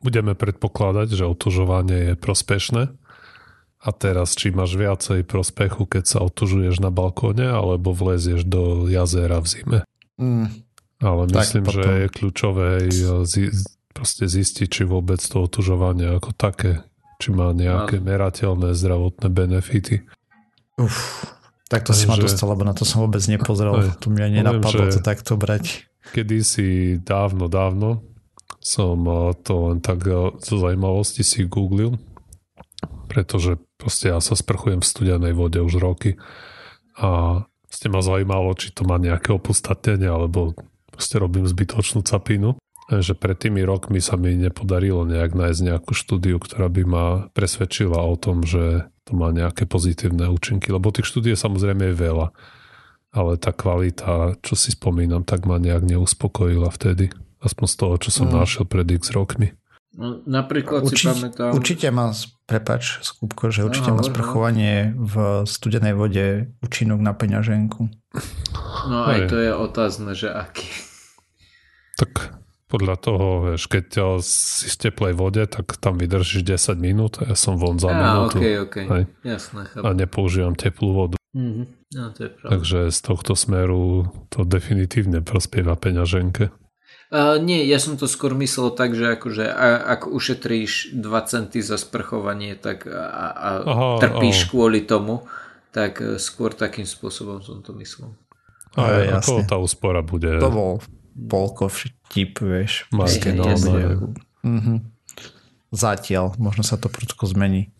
budeme 0.00 0.32
predpokladať, 0.32 1.12
že 1.12 1.28
otužovanie 1.28 2.12
je 2.12 2.14
prospešné. 2.16 2.82
A 3.78 3.94
teraz, 3.94 4.34
či 4.34 4.50
máš 4.50 4.74
viacej 4.74 5.22
prospechu, 5.22 5.86
keď 5.86 6.04
sa 6.04 6.18
otužuješ 6.26 6.82
na 6.82 6.90
balkóne, 6.90 7.46
alebo 7.46 7.94
vlezieš 7.94 8.42
do 8.42 8.90
jazera 8.90 9.38
v 9.38 9.46
zime. 9.46 9.80
Mm. 10.18 10.50
Ale 10.98 11.22
myslím, 11.30 11.62
potom... 11.62 11.78
že 11.78 11.90
je 11.94 12.08
kľúčové 12.10 12.70
zi, 13.22 13.54
proste 13.94 14.26
zistiť, 14.26 14.66
či 14.66 14.82
vôbec 14.82 15.22
to 15.22 15.46
otužovanie 15.46 16.10
ako 16.10 16.34
také, 16.34 16.82
či 17.22 17.30
má 17.30 17.54
nejaké 17.54 18.02
merateľné 18.02 18.74
zdravotné 18.74 19.30
benefity. 19.30 20.02
Uf, 20.74 21.30
tak 21.70 21.86
to 21.86 21.94
si 21.94 22.10
ma 22.10 22.18
dostal, 22.18 22.50
lebo 22.50 22.66
na 22.66 22.74
to 22.74 22.82
som 22.82 23.06
vôbec 23.06 23.22
nepozrel. 23.30 23.78
Aj, 23.78 23.94
tu 24.02 24.10
mi 24.10 24.26
aj 24.26 24.42
nenapadlo 24.42 24.90
to 24.90 24.98
takto 24.98 25.38
brať. 25.38 25.86
Kedysi 26.10 26.98
dávno, 26.98 27.46
dávno 27.46 28.02
som 28.58 28.98
eh, 29.06 29.34
to 29.42 29.72
len 29.72 29.78
tak 29.78 30.04
eh, 30.06 30.34
zo 30.42 30.56
zaujímavosti 30.58 31.22
si 31.22 31.46
googlil, 31.46 31.96
pretože 33.08 33.58
proste 33.80 34.12
ja 34.12 34.20
sa 34.20 34.38
sprchujem 34.38 34.84
v 34.84 34.90
studenej 34.90 35.34
vode 35.34 35.58
už 35.58 35.80
roky 35.80 36.20
a 36.98 37.42
ste 37.68 37.92
ma 37.92 38.00
zaujímalo, 38.00 38.56
či 38.56 38.72
to 38.72 38.82
má 38.88 38.96
nejaké 38.96 39.30
opodstatnenie, 39.30 40.08
alebo 40.08 40.56
proste 40.88 41.20
robím 41.20 41.44
zbytočnú 41.44 42.02
capinu. 42.02 42.56
Že 42.88 43.20
pred 43.20 43.36
tými 43.36 43.60
rokmi 43.68 44.00
sa 44.00 44.16
mi 44.16 44.32
nepodarilo 44.32 45.04
nejak 45.04 45.36
nájsť 45.36 45.60
nejakú 45.60 45.92
štúdiu, 45.92 46.40
ktorá 46.40 46.72
by 46.72 46.82
ma 46.88 47.06
presvedčila 47.36 48.00
o 48.00 48.16
tom, 48.16 48.48
že 48.48 48.88
to 49.04 49.12
má 49.12 49.28
nejaké 49.28 49.68
pozitívne 49.68 50.24
účinky, 50.32 50.72
lebo 50.72 50.88
tých 50.88 51.04
štúdie 51.04 51.36
samozrejme 51.36 51.92
je 51.92 52.00
veľa, 52.00 52.32
ale 53.12 53.36
tá 53.36 53.52
kvalita, 53.52 54.40
čo 54.40 54.56
si 54.56 54.72
spomínam, 54.72 55.20
tak 55.28 55.44
ma 55.44 55.60
nejak 55.60 55.84
neuspokojila 55.84 56.72
vtedy. 56.72 57.12
Aspoň 57.44 57.66
z 57.68 57.76
toho, 57.76 57.94
čo 58.00 58.10
som 58.10 58.32
no. 58.32 58.40
našiel 58.40 58.64
pred 58.64 58.88
x 58.88 59.12
rokmi. 59.12 59.52
No, 59.98 60.22
napríklad 60.30 60.86
Určite, 60.86 61.10
si 61.10 61.26
pamätám... 61.26 61.50
Určite 61.58 61.86
má, 61.90 62.14
prepač, 62.46 63.02
Skupko, 63.02 63.50
že 63.50 63.66
určite 63.66 63.90
no, 63.90 63.98
má 63.98 64.02
sprchovanie 64.06 64.94
v 64.94 65.42
studenej 65.42 65.98
vode 65.98 66.54
účinok 66.62 67.02
na 67.02 67.18
peňaženku. 67.18 67.90
No 68.86 68.96
aj, 69.10 69.10
aj 69.10 69.20
to 69.26 69.36
je 69.42 69.50
otázne, 69.50 70.10
že 70.14 70.30
aký. 70.30 70.70
Tak 71.98 72.38
podľa 72.70 72.94
toho, 73.00 73.26
vieš, 73.50 73.66
keď 73.66 73.86
si 74.22 74.70
v 74.70 74.76
teplej 74.86 75.18
vode, 75.18 75.42
tak 75.50 75.66
tam 75.82 75.98
vydržíš 75.98 76.46
10 76.46 76.78
minút 76.78 77.18
a 77.18 77.32
ja 77.32 77.36
som 77.36 77.58
von 77.58 77.82
za 77.82 77.90
minútu. 77.90 78.38
Okay, 78.38 78.54
okay. 78.54 78.86
Jasné, 79.26 79.66
a 79.82 79.88
nepoužívam 79.98 80.54
teplú 80.54 80.94
vodu. 80.94 81.18
Mm-hmm. 81.34 81.66
No, 81.98 82.12
to 82.12 82.20
je 82.22 82.30
Takže 82.38 82.78
z 82.92 82.98
tohto 83.02 83.32
smeru 83.32 84.12
to 84.30 84.44
definitívne 84.46 85.24
prospieva 85.24 85.74
peňaženke. 85.74 86.54
Uh, 87.08 87.40
nie, 87.40 87.64
ja 87.64 87.80
som 87.80 87.96
to 87.96 88.04
skôr 88.04 88.36
myslel 88.36 88.68
tak, 88.76 88.92
že 88.92 89.16
akože 89.16 89.48
a, 89.48 89.80
ak 89.96 90.12
ušetríš 90.12 90.92
2 90.92 91.08
centy 91.24 91.64
za 91.64 91.80
sprchovanie 91.80 92.52
tak 92.52 92.84
a, 92.84 93.32
a 93.32 93.48
aha, 93.64 93.88
trpíš 93.96 94.44
aha. 94.44 94.48
kvôli 94.52 94.84
tomu, 94.84 95.24
tak 95.72 96.04
e, 96.04 96.20
skôr 96.20 96.52
takým 96.52 96.84
spôsobom 96.84 97.40
som 97.40 97.64
to 97.64 97.72
myslel. 97.80 98.12
A, 98.76 99.08
a 99.08 99.24
ako 99.24 99.48
tá 99.48 99.56
úspora 99.56 100.04
bude? 100.04 100.36
To 100.36 100.52
bol 100.52 100.72
Polkov 101.18 101.82
vtip, 101.82 102.44
vieš. 102.44 102.86
Marginálne. 102.94 104.14
Mm-hmm. 104.44 104.78
Zatiaľ, 105.74 106.38
možno 106.38 106.62
sa 106.62 106.78
to 106.78 106.86
prudko 106.86 107.26
zmení. 107.26 107.74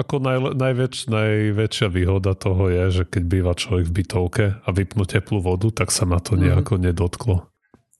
Ako 0.00 0.16
naj, 0.16 0.56
najväč, 0.56 1.12
najväčšia 1.12 1.92
výhoda 1.92 2.32
toho 2.32 2.72
je, 2.72 2.84
že 2.88 3.02
keď 3.04 3.22
býva 3.28 3.52
človek 3.52 3.84
v 3.84 3.94
bytovke 4.00 4.44
a 4.64 4.68
vypnú 4.72 5.04
teplú 5.04 5.44
vodu, 5.44 5.68
tak 5.68 5.92
sa 5.92 6.08
na 6.08 6.16
to 6.24 6.36
mhm. 6.36 6.40
nejako 6.40 6.74
mm. 6.80 6.82
nedotklo. 6.88 7.36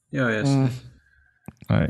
Jo, 0.09 0.27
jasne. 0.33 0.67
Mm. 0.67 0.71
Aj. 1.71 1.89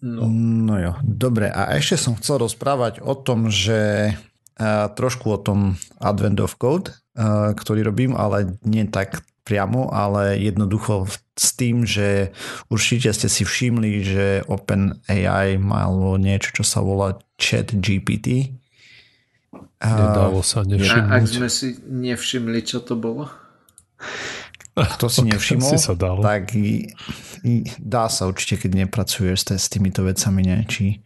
No. 0.00 0.32
no 0.64 0.74
jo, 0.80 0.92
dobre. 1.04 1.52
A 1.52 1.76
ešte 1.76 2.00
som 2.00 2.16
chcel 2.16 2.40
rozprávať 2.40 3.04
o 3.04 3.12
tom, 3.12 3.52
že 3.52 4.14
uh, 4.16 4.88
trošku 4.96 5.28
o 5.28 5.36
tom 5.36 5.76
Advent 6.00 6.40
of 6.40 6.56
Code, 6.56 6.96
uh, 7.20 7.52
ktorý 7.52 7.84
robím, 7.84 8.16
ale 8.16 8.56
nie 8.64 8.88
tak 8.88 9.20
priamo, 9.50 9.90
ale 9.90 10.38
jednoducho 10.38 11.10
s 11.34 11.50
tým, 11.58 11.82
že 11.82 12.30
určite 12.70 13.10
ste 13.10 13.26
si 13.26 13.42
všimli, 13.42 13.92
že 14.06 14.26
OpenAI 14.46 15.58
malo 15.58 16.14
niečo, 16.14 16.54
čo 16.54 16.62
sa 16.62 16.78
volá 16.78 17.18
Chat 17.34 17.74
GPT. 17.74 18.54
Nedalo 19.82 20.46
sa 20.46 20.62
nevšimnúť. 20.62 21.10
A 21.10 21.18
ak 21.18 21.24
sme 21.26 21.50
si 21.50 21.74
nevšimli, 21.82 22.62
čo 22.62 22.78
to 22.86 22.94
bolo? 22.94 23.26
Kto 24.78 25.10
si 25.10 25.26
nevšimol, 25.34 25.74
si 25.74 25.82
sa 25.82 25.98
dal. 25.98 26.22
tak 26.22 26.54
dá 27.82 28.06
sa 28.06 28.30
určite, 28.30 28.62
keď 28.62 28.86
nepracuješ 28.86 29.38
s, 29.42 29.66
s 29.66 29.66
týmito 29.66 30.06
vecami, 30.06 30.46
ne? 30.46 30.62
Či, 30.68 31.02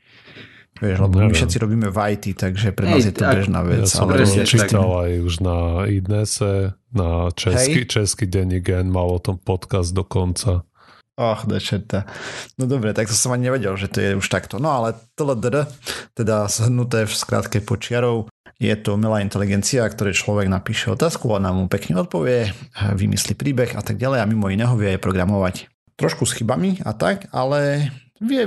Vieš, 0.85 0.99
lebo 1.01 1.15
my 1.25 1.33
všetci 1.33 1.57
robíme 1.65 1.89
v 1.89 1.97
IT, 2.13 2.25
takže 2.37 2.77
pre 2.77 2.85
nás 2.93 3.01
Ej, 3.01 3.09
je 3.09 3.15
to 3.17 3.25
bežná 3.25 3.61
vec. 3.65 3.89
Ja 3.89 3.89
som 3.89 4.05
ale 4.05 4.29
to 4.29 4.45
čítal 4.45 4.89
aj 5.01 5.13
už 5.25 5.35
na 5.41 5.59
Idnese, 5.89 6.77
na 6.93 7.33
český, 7.33 7.89
český 7.89 8.29
denní 8.29 8.61
gen, 8.61 8.93
mal 8.93 9.09
o 9.09 9.17
tom 9.17 9.41
podcast 9.41 9.97
dokonca. 9.97 10.69
Och, 11.15 11.47
dečeta. 11.47 12.11
No 12.59 12.67
dobre, 12.67 12.91
tak 12.91 13.07
to 13.07 13.15
som 13.15 13.31
ani 13.31 13.47
nevedel, 13.47 13.79
že 13.79 13.87
to 13.87 14.03
je 14.03 14.11
už 14.19 14.27
takto. 14.27 14.59
No 14.59 14.75
ale 14.75 14.99
TLDR, 15.15 15.71
teda 16.11 16.51
zhrnuté 16.51 17.07
v 17.07 17.15
skrátke 17.15 17.63
počiarov, 17.63 18.27
je 18.59 18.75
to 18.75 18.99
milá 18.99 19.23
inteligencia, 19.23 19.87
ktoré 19.87 20.11
človek 20.11 20.51
napíše 20.51 20.91
otázku, 20.91 21.31
ona 21.31 21.55
mu 21.55 21.71
pekne 21.71 22.03
odpovie, 22.03 22.51
vymyslí 22.99 23.39
príbeh 23.39 23.79
a 23.79 23.83
tak 23.83 23.95
ďalej 23.95 24.27
a 24.27 24.29
mimo 24.31 24.51
iného 24.51 24.75
vie 24.75 24.91
aj 24.95 25.01
programovať. 25.03 25.55
Trošku 25.95 26.27
s 26.27 26.35
chybami 26.35 26.83
a 26.83 26.91
tak, 26.99 27.31
ale 27.31 27.95
vie 28.21 28.43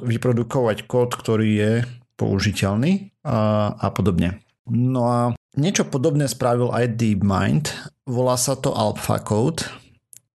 vyprodukovať 0.00 0.88
kód, 0.88 1.10
ktorý 1.16 1.48
je 1.50 1.72
použiteľný 2.16 3.12
a, 3.24 3.72
a 3.76 3.88
podobne. 3.92 4.40
No 4.68 5.02
a 5.08 5.20
niečo 5.56 5.88
podobné 5.88 6.28
spravil 6.28 6.70
aj 6.70 6.94
DeepMind, 6.94 7.72
volá 8.06 8.36
sa 8.36 8.54
to 8.54 8.70
AlphaCode 8.76 9.66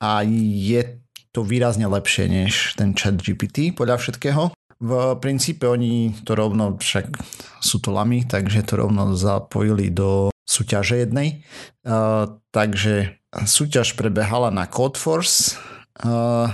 a 0.01 0.25
je 0.25 1.01
to 1.35 1.43
výrazne 1.43 1.85
lepšie 1.87 2.31
než 2.31 2.79
ten 2.79 2.95
chat 2.95 3.19
GPT 3.19 3.75
podľa 3.75 3.99
všetkého. 4.01 4.43
V 4.75 4.91
princípe 5.23 5.63
oni 5.67 6.11
to 6.27 6.35
rovno, 6.35 6.75
však 6.75 7.15
sú 7.63 7.79
to 7.79 7.95
lamy, 7.95 8.27
takže 8.27 8.63
to 8.67 8.79
rovno 8.79 9.15
zapojili 9.15 9.87
do 9.87 10.35
súťaže 10.43 10.99
jednej. 10.99 11.43
Uh, 11.83 12.39
takže 12.51 13.19
súťaž 13.33 13.95
prebehala 13.95 14.51
na 14.51 14.67
Codeforce. 14.67 15.55
Uh, 15.99 16.51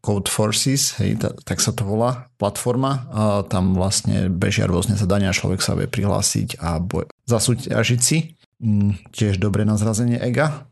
Code 0.00 0.32
Forces, 0.32 0.96
hej, 0.96 1.20
tak 1.20 1.60
sa 1.60 1.76
to 1.76 1.84
volá, 1.84 2.32
platforma. 2.40 3.04
A 3.12 3.22
tam 3.44 3.76
vlastne 3.76 4.32
bežia 4.32 4.64
rôzne 4.64 4.96
zadania, 4.96 5.36
človek 5.36 5.60
sa 5.60 5.76
vie 5.76 5.84
prihlásiť 5.84 6.56
a 6.60 6.80
boj- 6.80 7.08
zasúťažiť 7.28 8.00
si. 8.00 8.36
Mm, 8.60 8.96
tiež 9.12 9.36
dobre 9.36 9.68
na 9.68 9.76
zrazenie 9.76 10.16
ega. 10.16 10.64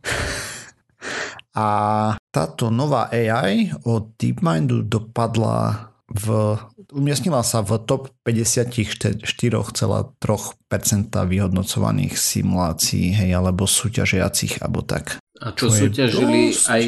a 1.57 1.69
táto 2.33 2.73
nová 2.73 3.13
AI 3.13 3.73
od 3.85 4.17
DeepMindu 4.17 4.85
dopadla 4.85 5.93
v 6.09 6.57
umiestnila 6.93 7.45
sa 7.45 7.61
v 7.61 7.77
top 7.85 8.09
54,3% 8.25 10.09
vyhodnocovaných 11.13 12.15
simulácií, 12.17 13.13
hej, 13.13 13.37
alebo 13.37 13.69
súťažiacich, 13.69 14.65
alebo 14.65 14.81
tak. 14.81 15.21
A 15.39 15.53
to 15.53 15.69
súťažili 15.69 16.57
dosť... 16.57 16.65
aj 16.73 16.83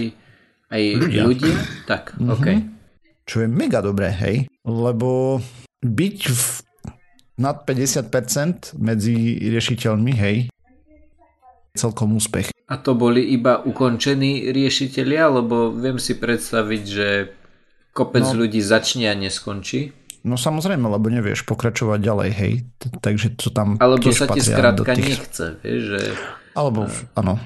aj 0.70 0.82
ľudia? 0.96 1.22
ľudia? 1.26 1.54
Tak, 1.84 2.16
mm-hmm. 2.16 2.32
OK. 2.34 2.46
Čo 3.26 3.36
je 3.44 3.48
mega 3.50 3.82
dobré, 3.82 4.10
hej? 4.10 4.36
Lebo 4.66 5.38
byť 5.82 6.18
v 6.30 6.44
nad 7.40 7.64
50% 7.64 8.76
medzi 8.76 9.40
riešiteľmi, 9.40 10.12
hej, 10.12 10.36
celkom 11.72 12.12
úspech. 12.20 12.52
A 12.68 12.76
to 12.76 12.92
boli 12.92 13.32
iba 13.32 13.64
ukončení 13.64 14.52
riešiteľia, 14.52 15.40
lebo 15.40 15.72
viem 15.72 15.96
si 15.96 16.20
predstaviť, 16.20 16.82
že 16.84 17.08
kopec 17.96 18.22
no, 18.28 18.44
ľudí 18.44 18.60
začne 18.60 19.08
a 19.10 19.16
neskončí. 19.16 19.96
No 20.20 20.36
samozrejme, 20.36 20.84
lebo 20.84 21.08
nevieš 21.08 21.48
pokračovať 21.48 21.98
ďalej, 21.98 22.30
hej. 22.36 22.52
Takže 23.00 23.40
to 23.40 23.48
tam 23.48 23.80
Alebo 23.80 24.04
tiež 24.04 24.20
sa 24.20 24.28
ti 24.28 24.44
skrátka 24.44 24.92
tých... 24.92 25.16
nechce, 25.16 25.46
vieš, 25.64 25.82
že... 25.96 26.00
Alebo, 26.52 26.92
áno, 27.16 27.40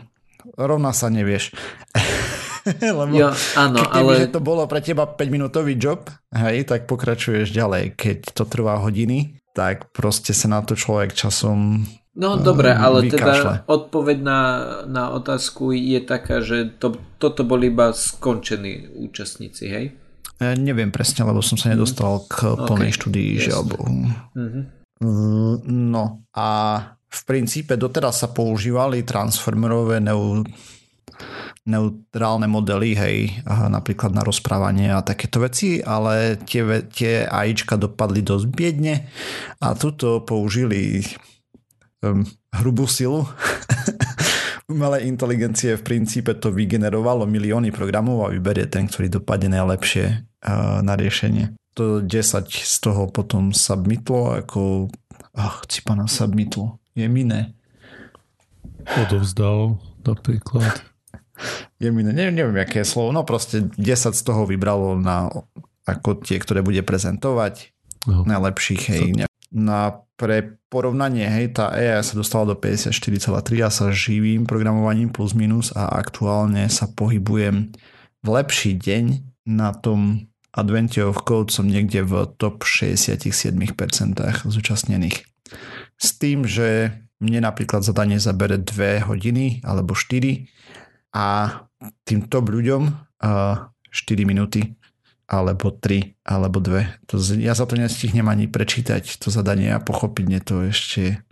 rovná 0.58 0.90
sa 0.90 1.06
nevieš. 1.06 1.54
lebo 2.99 3.12
jo, 3.12 3.28
áno, 3.61 3.78
keď 3.85 4.04
ale... 4.04 4.33
to 4.33 4.40
bolo 4.40 4.64
pre 4.64 4.80
teba 4.80 5.04
5 5.04 5.21
minútový 5.28 5.76
job, 5.76 6.09
hej, 6.33 6.64
tak 6.64 6.88
pokračuješ 6.88 7.52
ďalej. 7.52 7.97
Keď 7.97 8.33
to 8.33 8.44
trvá 8.49 8.80
hodiny, 8.80 9.40
tak 9.54 9.92
proste 9.94 10.35
sa 10.35 10.50
na 10.50 10.61
to 10.64 10.75
človek 10.75 11.14
časom 11.14 11.85
No 12.14 12.38
dobre, 12.38 12.71
ale 12.71 13.11
vykašle. 13.11 13.66
teda 13.66 13.66
odpoveď 13.66 14.18
na, 14.23 14.40
na 14.87 15.04
otázku 15.11 15.75
je 15.75 15.99
taká, 15.99 16.38
že 16.47 16.71
to, 16.78 16.94
toto 17.18 17.42
boli 17.42 17.75
iba 17.75 17.90
skončení 17.90 18.87
účastníci, 18.94 19.64
hej? 19.66 19.85
Ja 20.38 20.54
neviem 20.54 20.94
presne, 20.94 21.26
lebo 21.26 21.42
som 21.42 21.59
sa 21.59 21.75
nedostal 21.75 22.23
k 22.30 22.54
okay. 22.54 22.66
plnej 22.71 22.92
štúdii, 22.94 23.30
žiaľ 23.42 23.62
Bohu. 23.66 23.87
Mm-hmm. 24.30 24.64
No 25.66 26.23
a 26.35 26.49
v 27.11 27.21
princípe 27.26 27.75
doteraz 27.75 28.23
sa 28.23 28.30
používali 28.30 29.02
transformerové 29.02 29.99
neu, 29.99 30.47
neutrálne 31.64 32.44
modely, 32.44 32.92
hej, 32.92 33.18
napríklad 33.49 34.12
na 34.12 34.21
rozprávanie 34.21 34.92
a 34.92 35.00
takéto 35.00 35.40
veci, 35.40 35.80
ale 35.80 36.37
tie, 36.44 36.85
tie 36.92 37.25
AIčka 37.25 37.80
dopadli 37.80 38.21
dosť 38.21 38.47
biedne 38.52 39.09
a 39.64 39.73
tuto 39.73 40.21
použili 40.21 41.00
um, 42.04 42.21
hrubú 42.52 42.85
silu 42.85 43.25
umelej 44.73 45.09
inteligencie 45.09 45.80
v 45.80 45.83
princípe 45.83 46.37
to 46.37 46.52
vygenerovalo 46.52 47.25
milióny 47.25 47.73
programov 47.73 48.28
a 48.28 48.33
vyberie 48.33 48.68
ten, 48.68 48.85
ktorý 48.85 49.09
dopadne 49.09 49.56
najlepšie 49.56 50.04
uh, 50.44 50.85
na 50.85 51.00
riešenie. 51.00 51.56
To 51.80 52.04
10 52.04 52.12
z 52.52 52.76
toho 52.78 53.09
potom 53.09 53.56
submitlo 53.56 54.37
ako 54.37 54.92
ach, 55.33 55.64
cipana 55.66 56.06
submitlo. 56.06 56.78
Je 56.94 57.09
miné. 57.11 57.56
Odovzdal 58.85 59.80
napríklad. 60.06 60.93
Je 61.82 61.90
miné, 61.90 62.14
neviem, 62.14 62.34
neviem, 62.34 62.62
aké 62.62 62.82
je 62.82 62.88
slovo. 62.88 63.10
No 63.10 63.26
proste 63.26 63.66
10 63.74 64.14
z 64.14 64.22
toho 64.22 64.46
vybralo 64.46 64.94
na 64.98 65.30
ako 65.84 66.22
tie, 66.24 66.40
ktoré 66.40 66.64
bude 66.64 66.80
prezentovať. 66.80 67.74
No. 68.08 68.24
Najlepších, 68.24 68.82
hej. 68.94 69.04
Na 69.54 70.04
pre 70.14 70.62
porovnanie, 70.70 71.26
hej, 71.26 71.58
tá 71.58 71.74
AI 71.74 71.98
sa 72.06 72.14
dostala 72.14 72.54
do 72.54 72.56
54,3 72.58 73.66
a 73.66 73.70
sa 73.70 73.90
živým 73.90 74.46
programovaním 74.46 75.10
plus 75.10 75.34
minus 75.34 75.74
a 75.74 75.90
aktuálne 75.90 76.70
sa 76.70 76.86
pohybujem 76.86 77.74
v 78.22 78.28
lepší 78.30 78.78
deň 78.78 79.04
na 79.50 79.74
tom 79.74 80.30
Adventure 80.54 81.10
of 81.10 81.26
Code 81.26 81.50
som 81.50 81.66
niekde 81.66 82.06
v 82.06 82.30
top 82.38 82.62
67% 82.62 83.58
zúčastnených. 84.46 85.26
S 85.98 86.08
tým, 86.14 86.46
že 86.46 86.94
mne 87.18 87.42
napríklad 87.42 87.82
zadanie 87.82 88.22
zabere 88.22 88.58
2 88.58 89.10
hodiny 89.10 89.66
alebo 89.66 89.98
4 89.98 90.46
a 91.14 91.26
tým 92.02 92.26
top 92.26 92.50
ľuďom 92.50 92.83
uh, 92.90 93.71
4 93.94 94.26
minúty 94.26 94.75
alebo 95.25 95.73
3, 95.73 96.26
alebo 96.26 96.61
2. 96.61 97.09
To, 97.09 97.16
ja 97.40 97.56
za 97.56 97.64
to 97.64 97.80
nestihnem 97.80 98.28
ani 98.28 98.44
prečítať 98.44 99.22
to 99.22 99.33
zadanie 99.33 99.72
a 99.72 99.81
pochopiteľne 99.81 100.40
to 100.44 100.68
ešte 100.68 101.24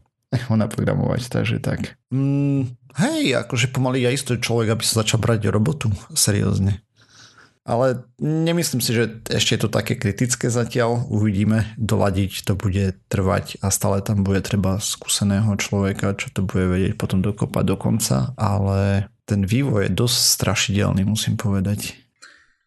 ho 0.48 0.54
naprogramovať, 0.62 1.28
takže 1.28 1.60
tak. 1.60 2.00
Mm, 2.08 2.72
hej, 2.96 3.36
akože 3.36 3.68
pomaly 3.68 4.06
ja 4.06 4.10
isto 4.14 4.38
človek, 4.38 4.72
aby 4.72 4.82
sa 4.86 5.04
začal 5.04 5.20
brať 5.20 5.52
robotu, 5.52 5.92
seriózne. 6.16 6.80
Ale 7.62 8.02
nemyslím 8.18 8.82
si, 8.82 8.90
že 8.90 9.22
ešte 9.30 9.54
je 9.54 9.60
to 9.62 9.70
také 9.70 9.94
kritické 9.94 10.50
zatiaľ. 10.50 11.06
Uvidíme, 11.06 11.70
doladiť 11.78 12.42
to 12.42 12.58
bude 12.58 12.98
trvať 13.06 13.62
a 13.62 13.70
stále 13.70 14.02
tam 14.02 14.26
bude 14.26 14.42
treba 14.42 14.82
skúseného 14.82 15.54
človeka, 15.62 16.18
čo 16.18 16.34
to 16.34 16.42
bude 16.42 16.66
vedieť 16.66 16.98
potom 16.98 17.22
dokopať 17.22 17.62
do 17.62 17.76
konca, 17.78 18.34
ale 18.34 19.11
ten 19.24 19.46
vývoj 19.46 19.88
je 19.88 19.92
dosť 19.94 20.18
strašidelný, 20.38 21.06
musím 21.06 21.38
povedať. 21.38 21.94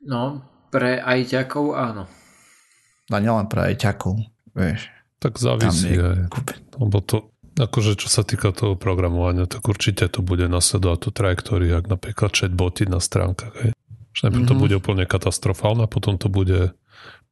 No, 0.05 0.45
pre 0.71 0.99
ajťakov 1.01 1.65
áno. 1.75 2.03
A 3.11 3.17
nielen 3.21 3.45
pre 3.51 3.73
ajťakov, 3.73 4.17
vieš. 4.57 4.89
Tak 5.21 5.37
závisí 5.37 5.93
aj. 5.95 6.29
Lebo 6.77 6.97
to, 7.01 7.31
akože 7.57 7.97
čo 7.97 8.09
sa 8.09 8.25
týka 8.25 8.51
toho 8.51 8.75
programovania, 8.75 9.47
tak 9.47 9.65
určite 9.65 10.09
to 10.09 10.19
bude 10.25 10.45
nasledovať 10.49 10.99
tú 10.99 11.09
trajektóriu, 11.13 11.79
ak 11.79 11.87
napríklad 11.87 12.33
chatboty 12.33 12.89
na 12.89 12.99
stránkach. 12.99 13.53
Hej. 13.61 13.71
Že 14.15 14.21
najprv 14.29 14.41
mm-hmm. 14.41 14.49
to 14.49 14.55
mhm. 14.55 14.61
bude 14.61 14.75
úplne 14.77 15.03
katastrofálne 15.05 15.83
a 15.85 15.91
potom 15.91 16.15
to 16.19 16.31
bude 16.31 16.73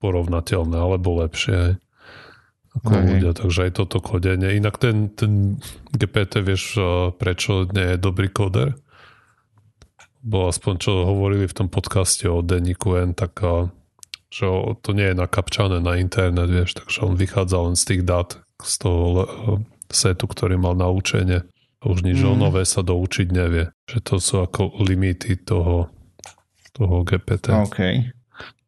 porovnateľné 0.04 0.78
alebo 0.78 1.24
lepšie. 1.24 1.56
Hej. 1.56 1.76
Ako 2.74 2.90
okay. 2.90 3.06
ľudia, 3.06 3.32
takže 3.38 3.60
aj 3.70 3.72
toto 3.78 4.02
kodenie. 4.02 4.58
Inak 4.58 4.82
ten, 4.82 5.14
ten 5.14 5.62
GPT, 5.94 6.42
vieš, 6.42 6.82
prečo 7.22 7.70
nie 7.70 7.94
je 7.94 7.98
dobrý 8.02 8.34
koder? 8.34 8.74
Bo 10.24 10.48
aspoň 10.48 10.74
čo 10.80 10.92
hovorili 11.04 11.46
v 11.46 11.58
tom 11.64 11.68
podcaste 11.68 12.26
o 12.32 12.40
Deniku 12.40 12.96
N, 12.96 13.12
tak 13.12 13.44
že 14.34 14.50
to 14.82 14.98
nie 14.98 15.14
je 15.14 15.20
nakapčané 15.20 15.78
na 15.78 16.02
internet, 16.02 16.50
vieš, 16.50 16.82
takže 16.82 17.06
on 17.06 17.14
vychádza 17.14 17.58
len 17.70 17.76
z 17.78 17.84
tých 17.86 18.02
dát, 18.02 18.30
z 18.58 18.74
toho 18.82 19.08
setu, 19.94 20.26
ktorý 20.26 20.58
mal 20.58 20.74
na 20.74 20.90
učenie. 20.90 21.46
Už 21.86 22.02
nič 22.02 22.18
mm. 22.24 22.40
nové 22.40 22.66
sa 22.66 22.82
doučiť 22.82 23.28
nevie. 23.30 23.70
Že 23.86 24.00
to 24.02 24.16
sú 24.18 24.36
ako 24.42 24.82
limity 24.82 25.38
toho, 25.38 25.92
toho 26.74 27.06
GPT. 27.06 27.54
OK. 27.54 27.80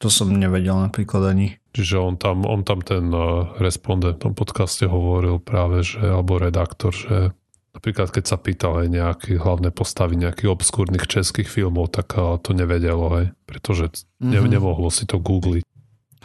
To 0.04 0.08
som 0.12 0.36
nevedel 0.36 0.78
napríklad 0.78 1.34
ani. 1.34 1.58
Čiže 1.74 1.96
on 1.98 2.16
tam, 2.20 2.46
on 2.46 2.62
tam 2.62 2.86
ten 2.86 3.10
respondent 3.58 4.22
v 4.22 4.24
tom 4.30 4.34
podcaste 4.38 4.86
hovoril 4.86 5.42
práve, 5.42 5.82
že, 5.82 6.04
alebo 6.04 6.38
redaktor, 6.38 6.94
že 6.94 7.34
Napríklad, 7.76 8.08
keď 8.08 8.24
sa 8.24 8.40
pýtal 8.40 8.82
aj 8.82 8.88
nejaké 8.88 9.36
hlavné 9.36 9.70
postavy 9.76 10.16
nejakých 10.16 10.48
obskúrnych 10.48 11.12
českých 11.12 11.52
filmov, 11.52 11.92
tak 11.92 12.16
to 12.16 12.56
nevedelo, 12.56 13.12
hej, 13.20 13.36
pretože 13.44 13.92
mm-hmm. 13.92 14.32
ne, 14.32 14.40
nemohlo 14.48 14.88
si 14.88 15.04
to 15.04 15.20
googliť. 15.20 15.68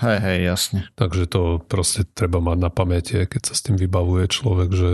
Hej, 0.01 0.19
hej, 0.23 0.39
jasne. 0.47 0.81
Takže 0.97 1.29
to 1.29 1.61
proste 1.61 2.09
treba 2.17 2.41
mať 2.41 2.59
na 2.63 2.71
pamäti, 2.73 3.21
keď 3.21 3.53
sa 3.53 3.55
s 3.59 3.67
tým 3.67 3.77
vybavuje 3.77 4.31
človek, 4.33 4.71
že 4.73 4.91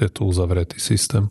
je 0.00 0.08
to 0.08 0.26
uzavretý 0.26 0.80
systém. 0.80 1.30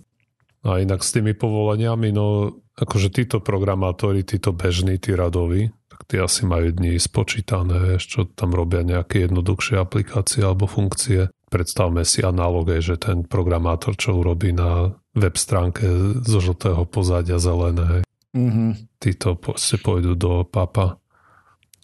A 0.64 0.80
inak 0.80 1.04
s 1.04 1.12
tými 1.12 1.34
povoleniami, 1.36 2.14
no 2.14 2.54
akože 2.80 3.12
títo 3.12 3.44
programátori, 3.44 4.24
títo 4.24 4.56
bežní, 4.56 5.02
tí 5.02 5.18
radoví, 5.18 5.68
tak 5.92 6.00
tí 6.08 6.16
asi 6.16 6.48
majú 6.48 6.72
dní 6.72 6.96
spočítané, 6.96 8.00
čo 8.00 8.24
tam 8.24 8.56
robia 8.56 8.88
nejaké 8.88 9.28
jednoduchšie 9.28 9.76
aplikácie 9.82 10.46
alebo 10.46 10.70
funkcie 10.70 11.28
predstavme 11.50 12.06
si 12.06 12.22
analóge, 12.22 12.80
že 12.80 12.96
ten 13.02 13.26
programátor, 13.26 13.98
čo 13.98 14.16
urobí 14.16 14.54
na 14.54 14.94
web 15.18 15.36
stránke 15.36 15.86
zo 16.24 16.40
žltého 16.40 16.86
pozadia 16.86 17.42
zelené, 17.42 18.06
mm-hmm. 18.32 19.02
títo 19.02 19.36
proste 19.36 19.82
pôjdu 19.82 20.14
do 20.14 20.46
papa 20.46 21.02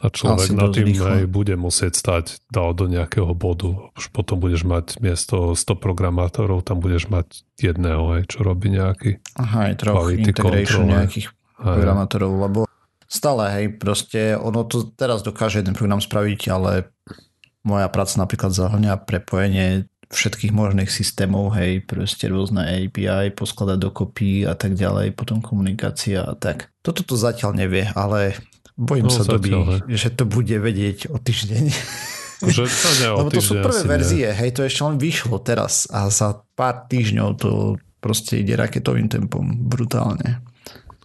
a 0.03 0.11
človek 0.11 0.51
na 0.53 0.67
tým 0.69 0.91
aj 0.91 1.23
bude 1.31 1.55
musieť 1.55 1.95
stať 1.95 2.25
dal 2.51 2.75
do 2.75 2.85
nejakého 2.85 3.31
bodu. 3.31 3.89
Už 3.95 4.11
potom 4.11 4.37
budeš 4.43 4.67
mať 4.67 4.99
miesto 4.99 5.55
100 5.55 5.79
programátorov, 5.79 6.67
tam 6.67 6.83
budeš 6.83 7.07
mať 7.07 7.47
jedného, 7.57 8.19
aj, 8.19 8.21
čo 8.27 8.43
robí 8.43 8.75
nejaký 8.75 9.23
Aha, 9.39 9.71
aj 9.71 9.73
troch 9.79 10.11
integration 10.11 10.85
control, 10.85 10.95
nejakých 10.99 11.27
aj. 11.31 11.63
programátorov, 11.63 12.31
lebo 12.37 12.59
stále, 13.07 13.43
hej, 13.55 13.65
proste 13.79 14.35
ono 14.35 14.67
to 14.67 14.91
teraz 14.93 15.23
dokáže 15.23 15.63
jeden 15.63 15.73
program 15.73 16.03
spraviť, 16.03 16.41
ale 16.51 16.91
moja 17.65 17.89
práca 17.89 18.21
napríklad 18.21 18.53
zahrňa 18.53 19.03
prepojenie 19.03 19.89
všetkých 20.05 20.53
možných 20.53 20.87
systémov, 20.87 21.57
hej, 21.57 21.81
proste 21.81 22.29
rôzne 22.29 22.61
API, 22.61 23.33
poskladať 23.33 23.77
dokopy 23.81 24.45
a 24.45 24.53
tak 24.53 24.77
ďalej, 24.77 25.17
potom 25.17 25.41
komunikácia 25.41 26.21
a 26.21 26.37
tak. 26.37 26.69
Toto 26.85 27.01
to 27.01 27.17
zatiaľ 27.17 27.57
nevie, 27.57 27.89
ale 27.97 28.37
bojím 28.77 29.09
no, 29.09 29.13
sa 29.13 29.25
doby, 29.25 29.81
že 29.89 30.13
to 30.13 30.29
bude 30.29 30.53
vedieť 30.53 31.09
o 31.09 31.17
týždeň. 31.17 31.63
Že 32.35 32.67
to 32.67 32.89
Lebo 33.15 33.31
to 33.31 33.41
sú 33.41 33.55
prvé 33.63 33.81
verzie, 33.87 34.27
nie. 34.27 34.37
hej, 34.37 34.49
to 34.53 34.67
ešte 34.67 34.83
len 34.83 34.99
vyšlo 34.99 35.39
teraz 35.39 35.87
a 35.87 36.11
za 36.11 36.43
pár 36.53 36.83
týždňov 36.91 37.29
to 37.39 37.79
proste 38.03 38.43
ide 38.43 38.59
raketovým 38.59 39.07
tempom, 39.09 39.41
brutálne. 39.65 40.43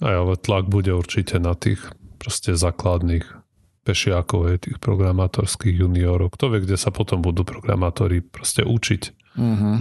Aj, 0.03 0.15
ale 0.17 0.35
tlak 0.37 0.67
bude 0.67 0.91
určite 0.93 1.39
na 1.39 1.55
tých 1.55 1.81
proste 2.21 2.53
základných 2.59 3.40
pešiakov, 3.87 4.53
je, 4.53 4.57
tých 4.71 4.79
programátorských 4.79 5.81
juniorov. 5.81 6.35
Kto 6.35 6.53
vie, 6.53 6.65
kde 6.65 6.77
sa 6.77 6.93
potom 6.93 7.25
budú 7.25 7.43
programátori 7.43 8.21
proste 8.21 8.65
učiť. 8.67 9.03
Mm-hmm. 9.39 9.77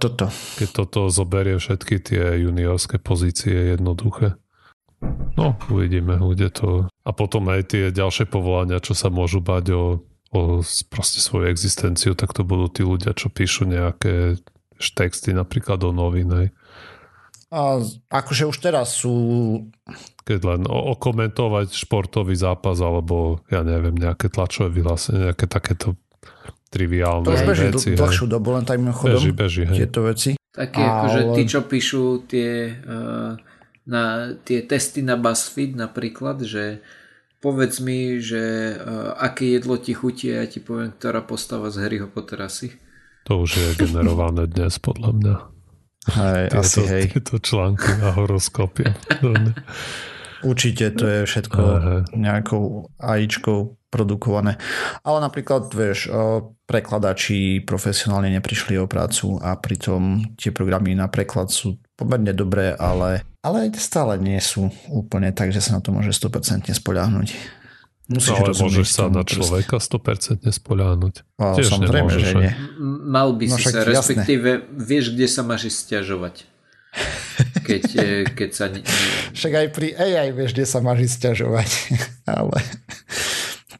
Toto. 0.00 0.30
Keď 0.30 0.68
toto 0.70 1.00
zoberie 1.10 1.58
všetky 1.58 1.98
tie 2.00 2.40
juniorské 2.40 3.02
pozície 3.02 3.74
jednoduché. 3.74 4.38
No, 5.36 5.60
uvidíme, 5.68 6.16
kde 6.16 6.48
to... 6.48 6.68
A 7.04 7.10
potom 7.12 7.52
aj 7.52 7.76
tie 7.76 7.92
ďalšie 7.92 8.24
povolania, 8.24 8.80
čo 8.80 8.96
sa 8.96 9.12
môžu 9.12 9.44
bať 9.44 9.76
o, 9.76 10.00
o 10.32 10.34
o 10.34 10.42
proste 10.90 11.22
svoju 11.22 11.46
existenciu, 11.46 12.18
tak 12.18 12.34
to 12.34 12.42
budú 12.42 12.66
tí 12.66 12.82
ľudia, 12.82 13.14
čo 13.14 13.30
píšu 13.30 13.70
nejaké 13.70 14.42
texty 14.98 15.30
napríklad 15.30 15.78
do 15.78 15.94
novín. 15.94 16.50
A 17.54 17.78
akože 18.10 18.50
už 18.50 18.58
teraz 18.58 18.98
sú... 18.98 19.14
Keď 20.26 20.40
len 20.42 20.62
okomentovať 20.66 21.70
športový 21.70 22.34
zápas 22.34 22.82
alebo 22.82 23.46
ja 23.46 23.62
neviem, 23.62 23.94
nejaké 23.94 24.26
tlačové 24.26 24.74
vyhlásenie, 24.74 25.30
nejaké 25.30 25.46
takéto 25.46 25.94
triviálne 26.74 27.30
to 27.30 27.38
už 27.38 27.46
beží 27.46 27.66
veci. 27.70 27.88
dlhšiu 27.94 28.26
dobu, 28.26 28.58
len 28.58 28.66
tajmým 28.66 28.90
chodom 28.90 29.22
beží, 29.22 29.30
beží, 29.30 29.62
hej. 29.70 29.86
tieto 29.86 30.02
veci. 30.02 30.30
Také 30.50 30.82
Ale... 30.82 30.90
akože 30.90 31.20
tí, 31.38 31.42
čo 31.46 31.60
píšu 31.62 32.02
tie, 32.26 32.74
uh, 32.74 33.38
na, 33.86 34.02
tie 34.42 34.66
testy 34.66 35.06
na 35.06 35.14
BuzzFeed 35.14 35.78
napríklad, 35.78 36.42
že 36.42 36.82
povedz 37.38 37.78
mi, 37.78 38.18
že 38.18 38.74
uh, 38.74 39.14
aké 39.14 39.54
jedlo 39.54 39.78
ti 39.78 39.94
chutí 39.94 40.34
a 40.34 40.42
ja 40.42 40.46
ti 40.50 40.58
poviem, 40.58 40.90
ktorá 40.90 41.22
postava 41.22 41.70
z 41.70 41.86
Harryho 41.86 42.10
Pottera 42.10 42.50
si. 42.50 42.74
To 43.30 43.46
už 43.46 43.50
je 43.54 43.68
generované 43.78 44.50
dnes 44.50 44.74
podľa 44.82 45.10
mňa. 45.14 45.53
Hej, 46.04 46.52
tieto, 46.52 46.60
asi 46.60 46.80
hej. 46.84 47.04
Tieto 47.16 47.40
články 47.40 47.90
a 48.04 48.12
horoskopy. 48.12 48.84
Určite 50.44 50.92
to 50.92 51.04
je 51.08 51.20
všetko 51.24 51.60
Aha. 51.64 51.96
nejakou 52.12 52.92
AIčkou 53.00 53.80
produkované. 53.88 54.60
Ale 55.00 55.24
napríklad, 55.24 55.72
vieš, 55.72 56.12
prekladači 56.68 57.64
profesionálne 57.64 58.28
neprišli 58.36 58.76
o 58.76 58.90
prácu 58.90 59.40
a 59.40 59.56
pritom 59.56 60.34
tie 60.36 60.52
programy 60.52 60.92
na 60.92 61.08
preklad 61.08 61.48
sú 61.48 61.80
pomerne 61.94 62.34
dobré, 62.34 62.74
ale, 62.74 63.22
ale 63.40 63.70
stále 63.78 64.18
nie 64.18 64.36
sú 64.42 64.68
úplne 64.90 65.30
tak, 65.30 65.54
že 65.54 65.62
sa 65.62 65.78
na 65.78 65.80
to 65.80 65.94
môže 65.94 66.10
100% 66.10 66.74
spoľahnúť. 66.74 67.62
Musíš 68.04 68.36
no, 68.36 68.44
ale 68.44 68.52
môžeš 68.52 68.88
sa 68.92 69.04
na 69.08 69.24
človeka 69.24 69.80
100% 69.80 70.44
spoľahnúť. 70.44 71.14
No, 71.40 71.56
Tiež 71.56 71.72
samozrejme, 71.72 72.04
nemôžeš, 72.04 72.20
že 72.20 72.34
nie. 72.36 72.52
Mal 73.08 73.28
by 73.32 73.44
no, 73.48 73.56
si 73.56 73.62
sa, 73.64 73.80
respektíve 73.80 74.48
jasné. 74.60 74.76
vieš, 74.76 75.04
kde 75.16 75.26
sa 75.28 75.40
máš 75.40 75.62
stiažovať. 75.72 76.34
Keď, 77.64 77.82
e, 77.96 78.08
keď 78.28 78.50
sa... 78.52 78.68
Však 79.32 79.52
aj 79.56 79.66
pri 79.72 79.96
AI 79.96 80.36
vieš, 80.36 80.52
kde 80.52 80.66
sa 80.68 80.84
máš 80.84 81.16
stiažovať. 81.16 81.68
ale 82.28 82.60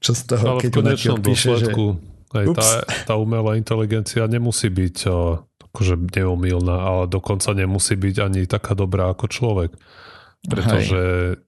čo 0.01 0.17
z 0.17 0.23
toho, 0.25 0.57
ale 0.57 0.61
keď 0.65 0.73
v 0.73 0.77
konečnom 0.81 1.21
dôsledku 1.21 1.85
že... 2.33 2.39
aj 2.41 2.47
tá, 2.57 2.69
tá 3.13 3.15
umelá 3.21 3.61
inteligencia 3.61 4.25
nemusí 4.25 4.73
byť 4.73 4.97
akože 5.69 5.95
neumilná, 6.17 6.77
ale 6.81 7.03
dokonca 7.13 7.53
nemusí 7.53 7.93
byť 7.93 8.17
ani 8.25 8.41
taká 8.49 8.73
dobrá 8.73 9.13
ako 9.13 9.29
človek. 9.29 9.77
Pretože 10.49 11.01
Hej 11.37 11.45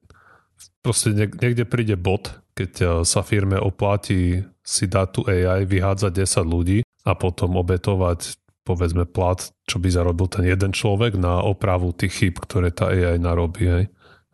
proste 0.87 1.11
niekde 1.11 1.67
príde 1.67 1.99
bot, 1.99 2.39
keď 2.57 2.73
eh, 2.81 2.89
sa 3.05 3.21
firme 3.21 3.61
oplatí 3.61 4.41
si 4.67 4.85
dať 4.91 5.09
tu 5.13 5.21
AI, 5.29 5.69
vyhádzať 5.69 6.13
10 6.27 6.43
ľudí 6.43 6.79
a 7.07 7.13
potom 7.15 7.55
obetovať 7.61 8.41
povedzme 8.67 9.07
plat, 9.07 9.39
čo 9.63 9.79
by 9.79 9.87
zarobil 9.95 10.27
ten 10.27 10.43
jeden 10.43 10.75
človek 10.75 11.15
na 11.15 11.39
opravu 11.39 11.95
tých 11.95 12.19
chyb, 12.19 12.35
ktoré 12.43 12.75
tá 12.75 12.91
AI 12.91 13.23
narobí. 13.23 13.63
Hej. 13.63 13.85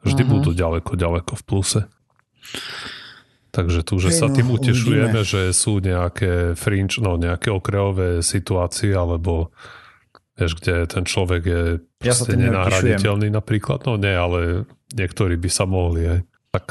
Vždy 0.08 0.22
uh-huh. 0.24 0.32
budú 0.40 0.50
ďaleko, 0.56 0.96
ďaleko 0.96 1.32
v 1.36 1.42
pluse. 1.44 1.80
Takže 3.52 3.84
tu, 3.84 4.00
že 4.00 4.08
sa 4.08 4.32
tým 4.32 4.48
no, 4.48 4.56
utešujeme, 4.56 5.20
uvidíme. 5.20 5.28
že 5.28 5.52
sú 5.52 5.84
nejaké 5.84 6.56
fringe, 6.56 6.96
no 7.04 7.20
nejaké 7.20 7.52
okrajové 7.52 8.24
situácie, 8.24 8.96
alebo 8.96 9.52
vieš, 10.32 10.56
kde 10.64 10.88
ten 10.88 11.04
človek 11.04 11.42
je 11.44 11.62
ja 12.00 12.14
nenahraditeľný 12.16 13.28
napríklad. 13.28 13.84
No 13.84 14.00
nie, 14.00 14.16
ale 14.16 14.64
niektorí 14.96 15.36
by 15.36 15.50
sa 15.52 15.68
mohli. 15.68 16.08
Hej 16.08 16.20
tak 16.52 16.68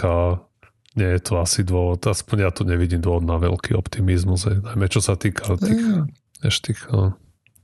nie 0.95 1.09
je 1.17 1.21
to 1.23 1.39
asi 1.39 1.63
dôvod, 1.63 2.03
aspoň 2.03 2.37
ja 2.47 2.51
tu 2.51 2.67
nevidím 2.67 2.99
dôvod 2.99 3.23
na 3.23 3.39
veľký 3.39 3.75
optimizmus, 3.75 4.47
aj, 4.47 4.59
najmä 4.59 4.85
čo 4.91 4.99
sa 4.99 5.15
týka 5.15 5.55
tých, 5.55 6.07
ešte 6.43 6.75
tých 6.75 6.81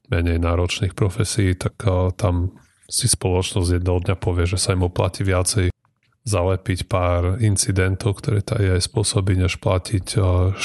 menej 0.08 0.40
náročných 0.40 0.96
profesí, 0.96 1.52
tak 1.60 1.76
tam 2.16 2.56
si 2.88 3.12
spoločnosť 3.12 3.84
jedného 3.84 4.00
dňa 4.08 4.16
povie, 4.16 4.48
že 4.48 4.56
sa 4.56 4.72
im 4.72 4.88
oplatí 4.88 5.28
viacej 5.28 5.76
zalepiť 6.28 6.88
pár 6.88 7.40
incidentov, 7.40 8.20
ktoré 8.20 8.44
tá 8.44 8.60
aj 8.60 8.84
spôsobí, 8.84 9.36
než 9.36 9.60
platiť 9.60 10.20
4 10.56 10.60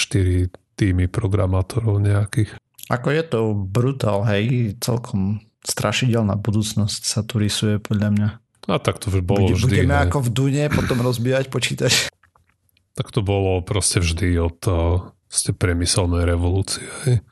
týmy 0.78 1.06
programátorov 1.06 2.02
nejakých. 2.02 2.58
Ako 2.90 3.08
je 3.14 3.22
to 3.26 3.40
brutál, 3.54 4.26
hej, 4.26 4.74
celkom 4.82 5.42
strašidelná 5.62 6.34
budúcnosť 6.34 7.02
sa 7.06 7.22
tu 7.22 7.38
rysuje 7.38 7.78
podľa 7.78 8.08
mňa. 8.10 8.28
A 8.70 8.78
tak 8.78 8.98
to 9.02 9.10
už 9.10 9.22
bolo 9.22 9.50
Bude, 9.50 9.58
vždy. 9.58 9.86
Budeme 9.86 9.94
hej. 9.98 10.02
ako 10.10 10.18
v 10.22 10.30
Dune 10.30 10.64
potom 10.70 10.98
rozbíjať 11.02 11.46
počítač. 11.50 11.94
Tak 12.92 13.08
to 13.08 13.24
bolo 13.24 13.64
proste 13.64 14.04
vždy 14.04 14.36
od 14.36 14.58
ste 15.32 15.56
priemyselnej 15.56 16.28
revolúcie. 16.28 16.84
Hej. 17.08 17.24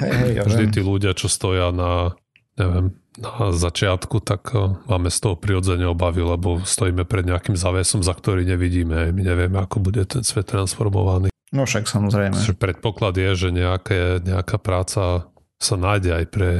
Hej, 0.00 0.12
hej, 0.16 0.32
ja 0.40 0.42
vždy 0.48 0.64
viem. 0.64 0.72
tí 0.72 0.80
ľudia, 0.80 1.12
čo 1.12 1.28
stoja 1.28 1.68
na, 1.76 2.16
neviem, 2.56 2.96
na 3.20 3.52
začiatku, 3.52 4.24
tak 4.24 4.48
máme 4.88 5.12
z 5.12 5.18
toho 5.20 5.36
prirodzene 5.36 5.84
obavy, 5.84 6.24
lebo 6.24 6.64
stojíme 6.64 7.04
pred 7.04 7.28
nejakým 7.28 7.52
závesom, 7.52 8.00
za 8.00 8.16
ktorý 8.16 8.48
nevidíme. 8.48 9.12
My 9.12 9.20
nevieme, 9.20 9.60
ako 9.60 9.84
bude 9.84 10.08
ten 10.08 10.24
svet 10.24 10.48
transformovaný. 10.48 11.28
No 11.52 11.68
však 11.68 11.84
samozrejme. 11.88 12.36
Predpoklad 12.56 13.16
je, 13.16 13.30
že 13.36 13.48
nejaké, 13.52 14.24
nejaká 14.24 14.56
práca 14.56 15.28
sa 15.58 15.76
nájde 15.76 16.24
aj 16.24 16.24
pre 16.32 16.50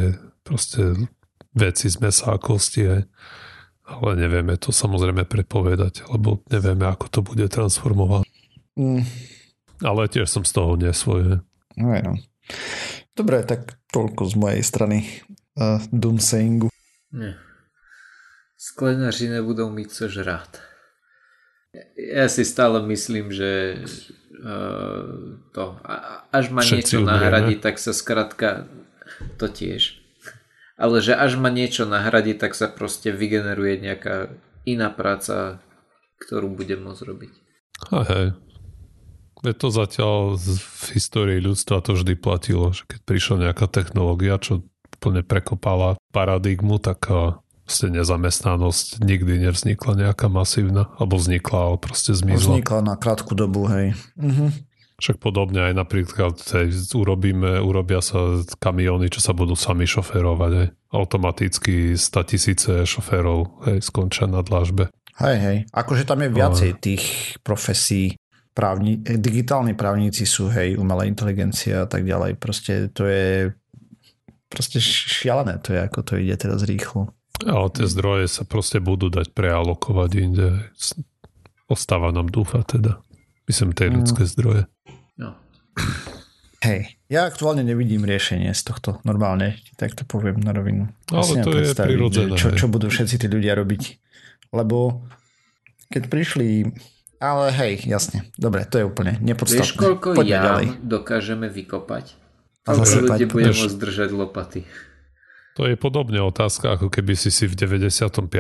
proste 0.45 1.09
veci 1.53 1.88
z 1.88 1.97
mesa 2.01 2.35
a 2.35 2.41
kosti 2.41 2.83
ale 3.88 4.20
nevieme 4.20 4.61
to 4.61 4.68
samozrejme 4.68 5.24
predpovedať, 5.24 6.05
lebo 6.12 6.44
nevieme, 6.53 6.85
ako 6.85 7.07
to 7.09 7.20
bude 7.24 7.48
transformovať. 7.48 8.29
Mm. 8.77 9.03
Ale 9.81 10.12
tiež 10.12 10.29
som 10.29 10.44
z 10.44 10.53
toho 10.53 10.77
nesvoje. 10.77 11.40
No, 11.81 11.88
no. 12.05 12.14
Dobre, 13.16 13.42
tak 13.48 13.81
toľko 13.88 14.22
z 14.29 14.35
mojej 14.37 14.62
strany 14.62 14.98
uh, 15.57 15.81
doomsayingu. 15.88 16.68
Nie. 17.16 17.40
Sklenaři 18.59 19.29
nebudú 19.29 19.70
mít 19.70 19.92
co 19.92 20.09
žrát. 20.09 20.61
Ja 21.94 22.27
si 22.27 22.42
stále 22.44 22.83
myslím, 22.90 23.31
že 23.31 23.81
uh, 24.42 25.38
to, 25.55 25.79
až 26.33 26.51
ma 26.51 26.64
Všetci 26.64 26.74
niečo 26.74 26.96
umieme. 26.98 27.12
nahradí, 27.12 27.55
tak 27.61 27.79
sa 27.79 27.94
skratka 27.94 28.66
to 29.38 29.46
tiež 29.46 30.03
ale 30.79 31.03
že 31.03 31.12
až 31.12 31.35
ma 31.37 31.51
niečo 31.51 31.85
nahradí, 31.85 32.38
tak 32.38 32.55
sa 32.55 32.71
proste 32.71 33.11
vygeneruje 33.11 33.83
nejaká 33.83 34.31
iná 34.62 34.88
práca, 34.95 35.59
ktorú 36.23 36.55
budem 36.55 36.87
môcť 36.87 37.03
robiť. 37.03 37.33
A 37.91 38.07
hej. 38.07 38.27
Je 39.47 39.55
to 39.55 39.71
zatiaľ 39.71 40.35
v 40.38 40.87
histórii 40.99 41.38
ľudstva 41.38 41.83
to 41.83 41.95
vždy 41.95 42.19
platilo, 42.19 42.75
že 42.75 42.87
keď 42.91 43.01
prišla 43.07 43.37
nejaká 43.51 43.71
technológia, 43.71 44.38
čo 44.43 44.67
úplne 44.99 45.23
prekopala 45.23 45.95
paradigmu, 46.11 46.83
tak 46.83 47.07
proste 47.62 47.87
nezamestnanosť 47.93 48.99
nikdy 48.99 49.47
nevznikla 49.47 50.09
nejaká 50.09 50.27
masívna, 50.27 50.91
alebo 50.99 51.23
vznikla, 51.23 51.59
ale 51.71 51.77
proste 51.79 52.19
zmizla. 52.19 52.59
Vznikla 52.59 52.81
na 52.83 52.95
krátku 52.99 53.38
dobu, 53.38 53.71
hej. 53.71 53.95
Mhm. 54.19 54.67
Však 54.98 55.22
podobne 55.22 55.70
aj 55.70 55.74
napríklad 55.78 56.34
hej, 56.58 56.74
urobíme, 56.90 57.62
urobia 57.62 58.02
sa 58.02 58.42
kamióny, 58.58 59.14
čo 59.14 59.22
sa 59.22 59.30
budú 59.30 59.54
sami 59.54 59.87
šoférovať. 59.87 60.52
Hej. 60.58 60.68
Automaticky 60.90 61.94
100 61.94 62.30
tisíce 62.30 62.72
šoférov 62.82 63.70
hej, 63.70 63.78
skončia 63.78 64.26
na 64.26 64.42
dlažbe. 64.42 64.90
Hej, 65.22 65.37
hej. 65.38 65.58
Akože 65.70 66.02
tam 66.02 66.26
je 66.26 66.30
viacej 66.34 66.70
Ale... 66.74 66.80
tých 66.82 67.04
profesí. 67.46 68.18
Právni, 68.58 68.98
digitálni 68.98 69.78
právnici 69.78 70.26
sú, 70.26 70.50
hej, 70.50 70.74
umelá 70.74 71.06
inteligencia 71.06 71.87
a 71.87 71.88
tak 71.88 72.02
ďalej. 72.02 72.34
Proste 72.42 72.90
to 72.90 73.06
je 73.06 73.54
proste 74.50 74.80
šialené 74.82 75.61
to 75.61 75.76
je, 75.76 75.80
ako 75.84 76.00
to 76.02 76.12
ide 76.18 76.34
teraz 76.40 76.64
rýchlo. 76.64 77.12
Ale 77.46 77.70
tie 77.70 77.87
zdroje 77.87 78.26
sa 78.26 78.42
proste 78.42 78.82
budú 78.82 79.12
dať 79.12 79.30
prealokovať 79.30 80.11
inde. 80.18 80.48
Ostáva 81.70 82.11
nám 82.11 82.32
dúfať 82.32 82.64
teda. 82.80 82.92
Myslím, 83.48 83.72
tie 83.72 83.88
ľudské 83.88 84.22
mm. 84.28 84.30
zdroje. 84.37 84.62
No. 85.16 85.32
Hej, 86.58 87.00
ja 87.08 87.24
aktuálne 87.24 87.64
nevidím 87.64 88.04
riešenie 88.04 88.52
z 88.52 88.62
tohto 88.66 89.00
normálne, 89.06 89.56
tak 89.80 89.96
to 89.96 90.04
poviem 90.04 90.42
na 90.42 90.52
rovinu. 90.52 90.92
Ale 91.08 91.40
to 91.40 91.54
je 91.56 91.72
prirodzené. 91.72 92.37
Čo, 92.37 92.52
čo 92.52 92.66
budú 92.68 92.92
všetci 92.92 93.16
tí 93.16 93.26
ľudia 93.30 93.56
robiť. 93.56 93.82
Lebo 94.52 95.06
keď 95.88 96.12
prišli... 96.12 96.68
Ale 97.18 97.50
hej, 97.50 97.82
jasne. 97.88 98.28
Dobre, 98.38 98.68
to 98.68 98.78
je 98.78 98.84
úplne 98.87 99.18
nepodstatné. 99.18 99.64
Vieš, 99.64 99.74
koľko 99.74 100.08
Poďme 100.14 100.30
jam 100.30 100.44
ďalej. 100.44 100.66
dokážeme 100.87 101.46
vykopať? 101.50 102.04
A 102.68 102.70
zase 102.84 103.00
ľudia 103.00 103.26
budeme 103.26 103.56
môcť 103.56 103.78
držať 103.80 104.11
lopaty. 104.12 104.61
To 105.58 105.66
je 105.66 105.74
podobne 105.74 106.22
otázka, 106.22 106.78
ako 106.78 106.87
keby 106.92 107.18
si 107.18 107.34
si 107.34 107.50
v 107.50 107.58
95. 107.58 108.30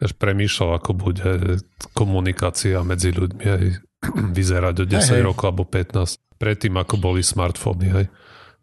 Až 0.00 0.12
premýšľal, 0.16 0.80
ako 0.80 0.96
bude 0.96 1.60
komunikácia 1.92 2.80
medzi 2.80 3.12
ľuďmi 3.12 3.44
aj 3.44 3.64
vyzerať 4.08 4.74
o 4.80 4.84
10 4.88 4.96
hej, 4.96 5.08
hej. 5.20 5.22
rokov 5.22 5.44
alebo 5.52 5.64
15. 5.68 6.40
Predtým, 6.40 6.74
ako 6.80 6.94
boli 6.96 7.20
smartfóny. 7.20 7.86
Hej. 7.92 8.06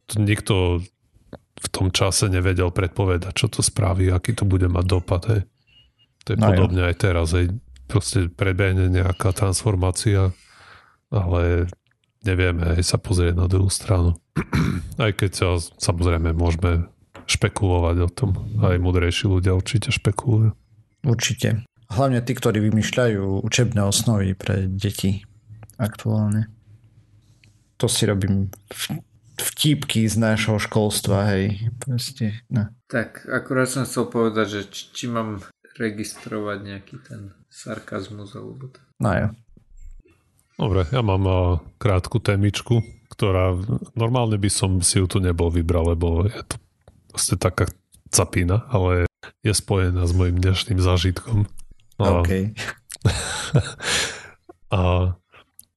To 0.10 0.14
nikto 0.18 0.56
v 1.58 1.68
tom 1.74 1.94
čase 1.94 2.30
nevedel 2.30 2.74
predpovedať, 2.74 3.34
čo 3.34 3.48
to 3.50 3.62
spraví, 3.62 4.10
aký 4.10 4.34
to 4.34 4.46
bude 4.46 4.66
mať 4.66 4.86
dopad. 4.86 5.22
Hej. 5.30 5.42
To 6.26 6.28
je 6.34 6.38
no 6.42 6.46
podobne 6.50 6.82
jo. 6.86 6.88
aj 6.90 6.96
teraz. 6.98 7.28
Hej. 7.38 7.54
Proste 7.86 8.28
prebehne 8.28 8.90
nejaká 8.92 9.32
transformácia, 9.32 10.36
ale 11.14 11.72
nevieme 12.26 12.76
aj 12.76 12.84
sa 12.84 12.98
pozrieť 13.00 13.38
na 13.38 13.48
druhú 13.48 13.72
stranu. 13.72 14.18
aj 15.06 15.12
keď 15.16 15.32
sa, 15.32 15.48
samozrejme 15.78 16.34
môžeme 16.34 16.90
špekulovať 17.28 17.98
o 18.04 18.10
tom. 18.10 18.30
Aj 18.64 18.76
mudrejší 18.80 19.30
ľudia 19.30 19.54
určite 19.54 19.94
špekulujú. 19.94 20.52
Určite. 21.06 21.64
Hlavne 21.88 22.20
tí, 22.20 22.36
ktorí 22.36 22.60
vymýšľajú 22.68 23.48
učebné 23.48 23.82
osnovy 23.84 24.36
pre 24.36 24.68
deti 24.68 25.24
aktuálne. 25.80 26.52
To 27.80 27.88
si 27.88 28.10
robím 28.10 28.52
vtípky 29.38 30.10
z 30.10 30.18
nášho 30.18 30.58
školstva, 30.58 31.30
hej. 31.32 31.70
Proste, 31.78 32.42
no. 32.50 32.74
Tak, 32.90 33.30
akurát 33.30 33.70
som 33.70 33.86
chcel 33.86 34.10
povedať, 34.10 34.48
že 34.50 34.62
či, 34.74 34.82
či 34.94 35.06
mám 35.08 35.46
registrovať 35.78 36.58
nejaký 36.66 36.96
ten 37.06 37.38
sarkazmus 37.54 38.34
alebo 38.34 38.74
to. 38.74 38.82
No 38.98 39.14
jo. 39.14 39.28
Dobre, 40.58 40.90
ja 40.90 41.06
mám 41.06 41.24
uh, 41.30 41.62
krátku 41.78 42.18
témičku, 42.18 42.82
ktorá 43.14 43.54
normálne 43.94 44.42
by 44.42 44.50
som 44.50 44.82
si 44.82 44.98
ju 44.98 45.06
tu 45.06 45.22
nebol 45.22 45.54
vybral, 45.54 45.94
lebo 45.94 46.26
je 46.26 46.42
to 46.50 46.58
proste 47.14 47.38
taká 47.38 47.70
capina, 48.10 48.66
ale 48.74 49.06
je 49.46 49.54
spojená 49.54 50.02
s 50.10 50.14
mojim 50.18 50.42
dnešným 50.42 50.82
zážitkom. 50.82 51.46
A, 52.06 52.22
OK. 52.22 52.32
a 54.70 54.82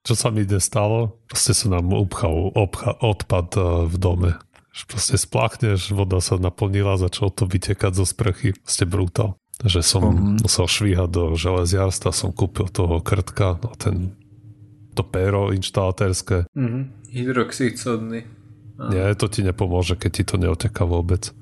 čo 0.04 0.14
sa 0.16 0.28
mi 0.28 0.44
dnes 0.44 0.68
stalo? 0.68 1.16
Proste 1.32 1.56
sa 1.56 1.72
nám 1.72 1.96
upchal 1.96 2.52
obcha, 2.52 2.92
odpad 3.00 3.48
e, 3.56 3.62
v 3.88 3.96
dome. 3.96 4.30
Proste 4.84 5.16
spláchneš, 5.16 5.96
voda 5.96 6.20
sa 6.20 6.36
naplnila, 6.36 7.00
začalo 7.00 7.32
to 7.32 7.48
vytekať 7.48 7.96
zo 7.96 8.04
sprchy. 8.04 8.52
Proste 8.52 8.84
brutál. 8.84 9.40
Že 9.64 9.80
som 9.80 10.02
uh-huh. 10.04 10.44
musel 10.44 10.68
švíhať 10.68 11.08
do 11.08 11.24
železiarstva, 11.40 12.12
som 12.12 12.36
kúpil 12.36 12.68
toho 12.68 13.00
krtka, 13.00 13.56
no 13.60 13.72
ten 13.76 14.16
to 14.92 15.00
péro 15.00 15.52
inštalatérske. 15.56 16.48
Uh-huh. 16.52 16.84
Hydroxid 17.08 17.80
sodný. 17.80 18.28
Nie, 18.80 19.12
to 19.16 19.28
ti 19.28 19.44
nepomôže, 19.44 19.96
keď 20.00 20.10
ti 20.12 20.24
to 20.24 20.36
neoteká 20.40 20.88
vôbec. 20.88 21.32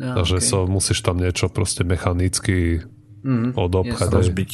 Ja, 0.00 0.16
Takže 0.16 0.40
okay. 0.40 0.48
so, 0.48 0.64
musíš 0.64 1.04
tam 1.04 1.20
niečo 1.20 1.52
proste 1.52 1.84
mechanicky 1.84 2.86
mm, 3.24 3.58
odobchať. 3.58 4.10
Rozbiť. 4.10 4.52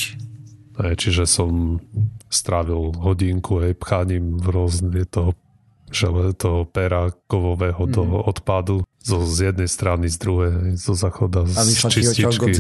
Aj, 0.75 0.95
čiže 0.99 1.25
som 1.25 1.79
strávil 2.29 2.95
hodinku 2.99 3.63
aj 3.63 3.79
pchaním 3.79 4.43
rôzne 4.43 5.07
toho, 5.07 5.39
žele, 5.95 6.35
toho 6.35 6.67
pera 6.67 7.15
kovového 7.31 7.87
mm. 7.87 7.93
do 7.95 8.03
odpadu 8.27 8.77
zo, 8.99 9.23
z 9.23 9.55
jednej 9.55 9.71
strany, 9.71 10.11
z 10.11 10.17
druhej, 10.19 10.55
zo 10.75 10.99
záchoda, 10.99 11.47
z 11.47 11.87
čističky. 11.89 12.59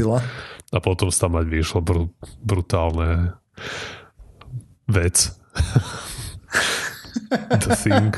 A 0.75 0.79
potom 0.79 1.11
tam 1.11 1.39
mať 1.39 1.47
vyšlo 1.51 1.81
br- 1.83 2.11
brutálne 2.43 3.35
vec. 4.87 5.35
The 7.35 7.75
thing. 7.75 8.15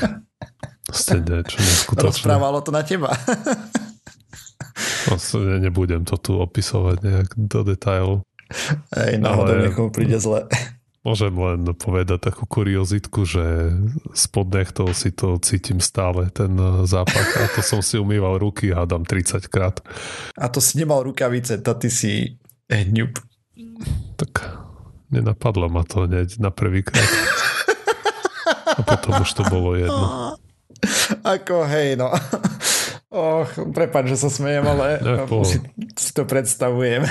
Ste 0.91 1.19
niečo 1.19 1.57
neskutočné. 1.67 2.31
Rozprávalo 2.31 2.59
to 2.63 2.71
na 2.71 2.83
teba. 2.83 3.11
Vlastne 5.07 5.63
nebudem 5.63 6.03
to 6.03 6.19
tu 6.19 6.37
opisovať 6.37 6.97
nejak 7.01 7.29
do 7.35 7.59
detailu. 7.63 8.15
Hej, 8.95 9.19
náhodou 9.19 9.59
niekomu 9.59 9.89
príde 9.91 10.19
zle. 10.19 10.47
Môžem 11.07 11.31
len 11.39 11.63
povedať 11.71 12.19
takú 12.19 12.43
kuriozitku, 12.43 13.23
že 13.23 13.71
spod 14.11 14.51
nechtov 14.51 14.91
si 14.91 15.15
to 15.15 15.39
cítim 15.39 15.79
stále, 15.79 16.27
ten 16.35 16.51
zápach. 16.83 17.27
A 17.39 17.47
to 17.55 17.63
som 17.63 17.79
si 17.79 17.95
umýval 17.95 18.43
ruky, 18.43 18.75
hádam 18.75 19.07
30 19.07 19.47
krát. 19.47 19.79
A 20.35 20.51
to 20.51 20.59
si 20.59 20.75
nemal 20.75 21.07
rukavice, 21.07 21.63
to 21.63 21.71
ty 21.79 21.87
si 21.87 22.35
hňub. 22.67 23.23
Tak 24.19 24.31
nenapadlo 25.07 25.71
ma 25.71 25.87
to 25.87 26.11
hneď 26.11 26.43
na 26.43 26.51
prvý 26.51 26.83
krát. 26.83 27.07
A 28.75 28.83
potom 28.83 29.23
už 29.23 29.31
to 29.31 29.47
bolo 29.47 29.79
jedno. 29.79 30.35
Ako 31.23 31.63
hej, 31.71 31.95
no. 31.95 32.11
Och, 33.17 33.49
prepáč, 33.73 34.13
že 34.13 34.17
sa 34.21 34.29
smejem, 34.29 34.61
ale 34.61 35.01
ja, 35.01 35.25
si, 35.41 35.57
si 35.97 36.11
to 36.13 36.29
predstavujem. 36.29 37.01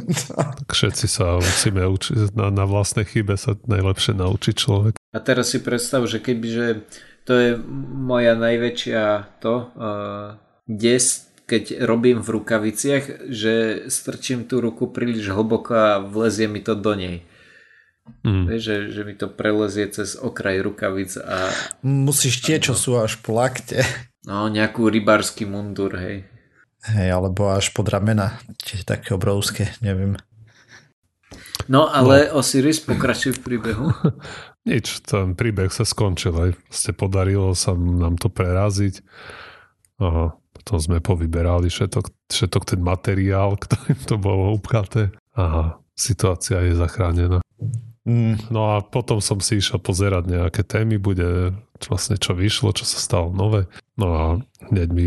tak 0.60 0.68
všetci 0.68 1.06
sa 1.08 1.40
musíme 1.40 1.80
učiť, 1.88 2.36
na, 2.36 2.52
na 2.52 2.68
vlastnej 2.68 3.08
chybe 3.08 3.40
sa 3.40 3.56
najlepšie 3.64 4.12
naučiť 4.20 4.52
človek. 4.52 4.92
A 5.16 5.18
teraz 5.24 5.56
si 5.56 5.64
predstav, 5.64 6.04
že 6.04 6.20
kebyže 6.20 6.84
to 7.24 7.32
je 7.32 7.50
moja 7.96 8.36
najväčšia 8.36 9.02
to 9.40 9.72
uh, 9.72 10.36
des, 10.68 11.24
keď 11.48 11.88
robím 11.88 12.20
v 12.20 12.28
rukaviciach, 12.36 13.32
že 13.32 13.86
strčím 13.88 14.44
tú 14.44 14.60
ruku 14.60 14.92
príliš 14.92 15.32
hlboko 15.32 15.72
a 15.72 15.90
vlezie 16.04 16.52
mi 16.52 16.60
to 16.60 16.76
do 16.76 16.92
nej. 16.92 17.16
Mm. 18.22 18.46
Vieš, 18.46 18.62
že, 18.62 18.76
že 18.94 19.00
mi 19.02 19.14
to 19.18 19.26
prelezie 19.26 19.86
cez 19.90 20.14
okraj 20.14 20.62
rukavic 20.62 21.18
a... 21.18 21.50
Musíš 21.82 22.42
tie, 22.42 22.62
čo 22.62 22.78
sú 22.78 22.98
až 22.98 23.18
po 23.18 23.34
lakte. 23.34 23.82
No, 24.26 24.50
nejakú 24.50 24.90
rybársky 24.90 25.46
mundur, 25.46 25.94
hej. 26.02 26.26
Hej, 26.86 27.08
alebo 27.14 27.50
až 27.50 27.70
pod 27.70 27.86
ramena. 27.86 28.42
Čiže 28.58 28.82
také 28.98 29.14
obrovské, 29.14 29.70
neviem. 29.78 30.18
No, 31.70 31.86
ale 31.90 32.30
no. 32.30 32.42
Osiris 32.42 32.82
pokračuje 32.82 33.38
v 33.38 33.42
príbehu. 33.42 33.86
Nič, 34.70 35.06
ten 35.06 35.38
príbeh 35.38 35.70
sa 35.70 35.86
skončil. 35.86 36.34
Aj 36.34 36.50
ste 36.70 36.90
podarilo 36.90 37.54
sa 37.54 37.74
nám 37.74 38.18
to 38.18 38.26
preraziť. 38.26 39.02
Aha, 40.02 40.34
potom 40.34 40.76
sme 40.82 40.98
povyberali 40.98 41.70
všetok, 41.70 42.10
všetok 42.26 42.62
ten 42.66 42.80
materiál, 42.82 43.54
ktorým 43.62 44.00
to 44.06 44.18
bolo 44.18 44.58
upchaté. 44.58 45.14
Aha, 45.38 45.78
situácia 45.94 46.66
je 46.66 46.74
zachránená. 46.74 47.46
Mm. 48.06 48.38
No 48.54 48.74
a 48.74 48.86
potom 48.86 49.18
som 49.18 49.42
si 49.42 49.58
išiel 49.58 49.82
pozerať 49.82 50.30
nejaké 50.30 50.62
témy, 50.62 50.98
bude 51.02 51.54
vlastne 51.84 52.16
čo 52.16 52.32
vyšlo, 52.32 52.72
čo 52.72 52.88
sa 52.88 52.98
stalo 52.98 53.28
nové. 53.30 53.68
No 54.00 54.06
a 54.12 54.24
hneď 54.72 54.88
mi 54.92 55.06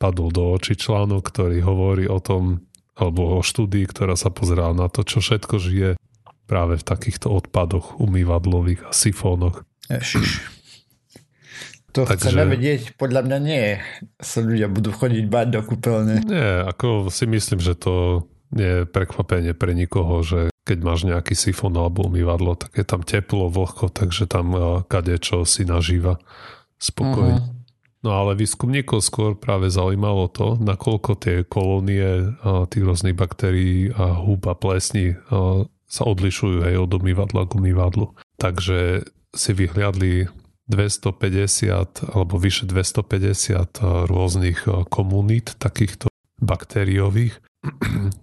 padol 0.00 0.32
do 0.32 0.52
očí 0.56 0.76
článok, 0.76 1.24
ktorý 1.28 1.60
hovorí 1.60 2.04
o 2.08 2.20
tom, 2.20 2.64
alebo 2.96 3.40
o 3.40 3.44
štúdii, 3.44 3.84
ktorá 3.88 4.16
sa 4.16 4.28
pozerala 4.32 4.76
na 4.76 4.88
to, 4.92 5.04
čo 5.04 5.24
všetko 5.24 5.54
žije 5.60 5.90
práve 6.44 6.80
v 6.80 6.84
takýchto 6.84 7.30
odpadoch 7.30 8.00
umývadlových 8.00 8.88
a 8.88 8.92
sifónoch. 8.92 9.62
Ježiš. 9.86 10.44
To 11.94 12.06
Takže... 12.06 12.30
chceme 12.30 12.46
vedieť, 12.46 12.94
podľa 12.94 13.26
mňa 13.26 13.38
nie. 13.42 13.66
Sa 14.22 14.42
ľudia 14.42 14.70
budú 14.70 14.94
chodiť 14.94 15.26
bať 15.26 15.46
do 15.58 15.60
kúpeľne. 15.66 16.22
Nie, 16.22 16.62
ako 16.62 17.10
si 17.10 17.26
myslím, 17.26 17.58
že 17.58 17.74
to 17.74 18.26
nie 18.54 18.66
je 18.66 18.80
prekvapenie 18.86 19.54
pre 19.54 19.74
nikoho, 19.74 20.22
že 20.22 20.49
keď 20.64 20.78
máš 20.84 21.08
nejaký 21.08 21.34
sifón 21.34 21.74
alebo 21.74 22.06
umývadlo, 22.06 22.54
tak 22.54 22.76
je 22.76 22.84
tam 22.84 23.00
teplo, 23.02 23.48
vlhko, 23.48 23.88
takže 23.88 24.28
tam 24.28 24.52
kade 24.86 25.16
čo 25.18 25.48
si 25.48 25.64
nažíva 25.64 26.20
spokojne. 26.76 27.40
Uh-huh. 27.40 27.58
No 28.00 28.16
ale 28.16 28.32
výskumníkov 28.32 29.04
skôr 29.04 29.36
práve 29.36 29.68
zaujímalo 29.68 30.32
to, 30.32 30.56
nakoľko 30.56 31.20
tie 31.20 31.44
kolónie 31.44 32.32
tých 32.72 32.84
rôznych 32.84 33.12
baktérií 33.12 33.92
a 33.92 34.16
húb 34.24 34.48
a 34.48 34.56
plesní 34.56 35.20
sa 35.84 36.02
odlišujú 36.08 36.64
aj 36.64 36.80
od 36.80 36.90
umývadla 36.96 37.44
k 37.44 37.60
umývadlu. 37.60 38.16
Takže 38.40 39.04
si 39.36 39.50
vyhliadli 39.52 40.32
250 40.72 42.14
alebo 42.14 42.40
vyše 42.40 42.64
250 42.64 44.08
rôznych 44.08 44.64
komunít 44.88 45.60
takýchto 45.60 46.08
baktériových 46.40 47.36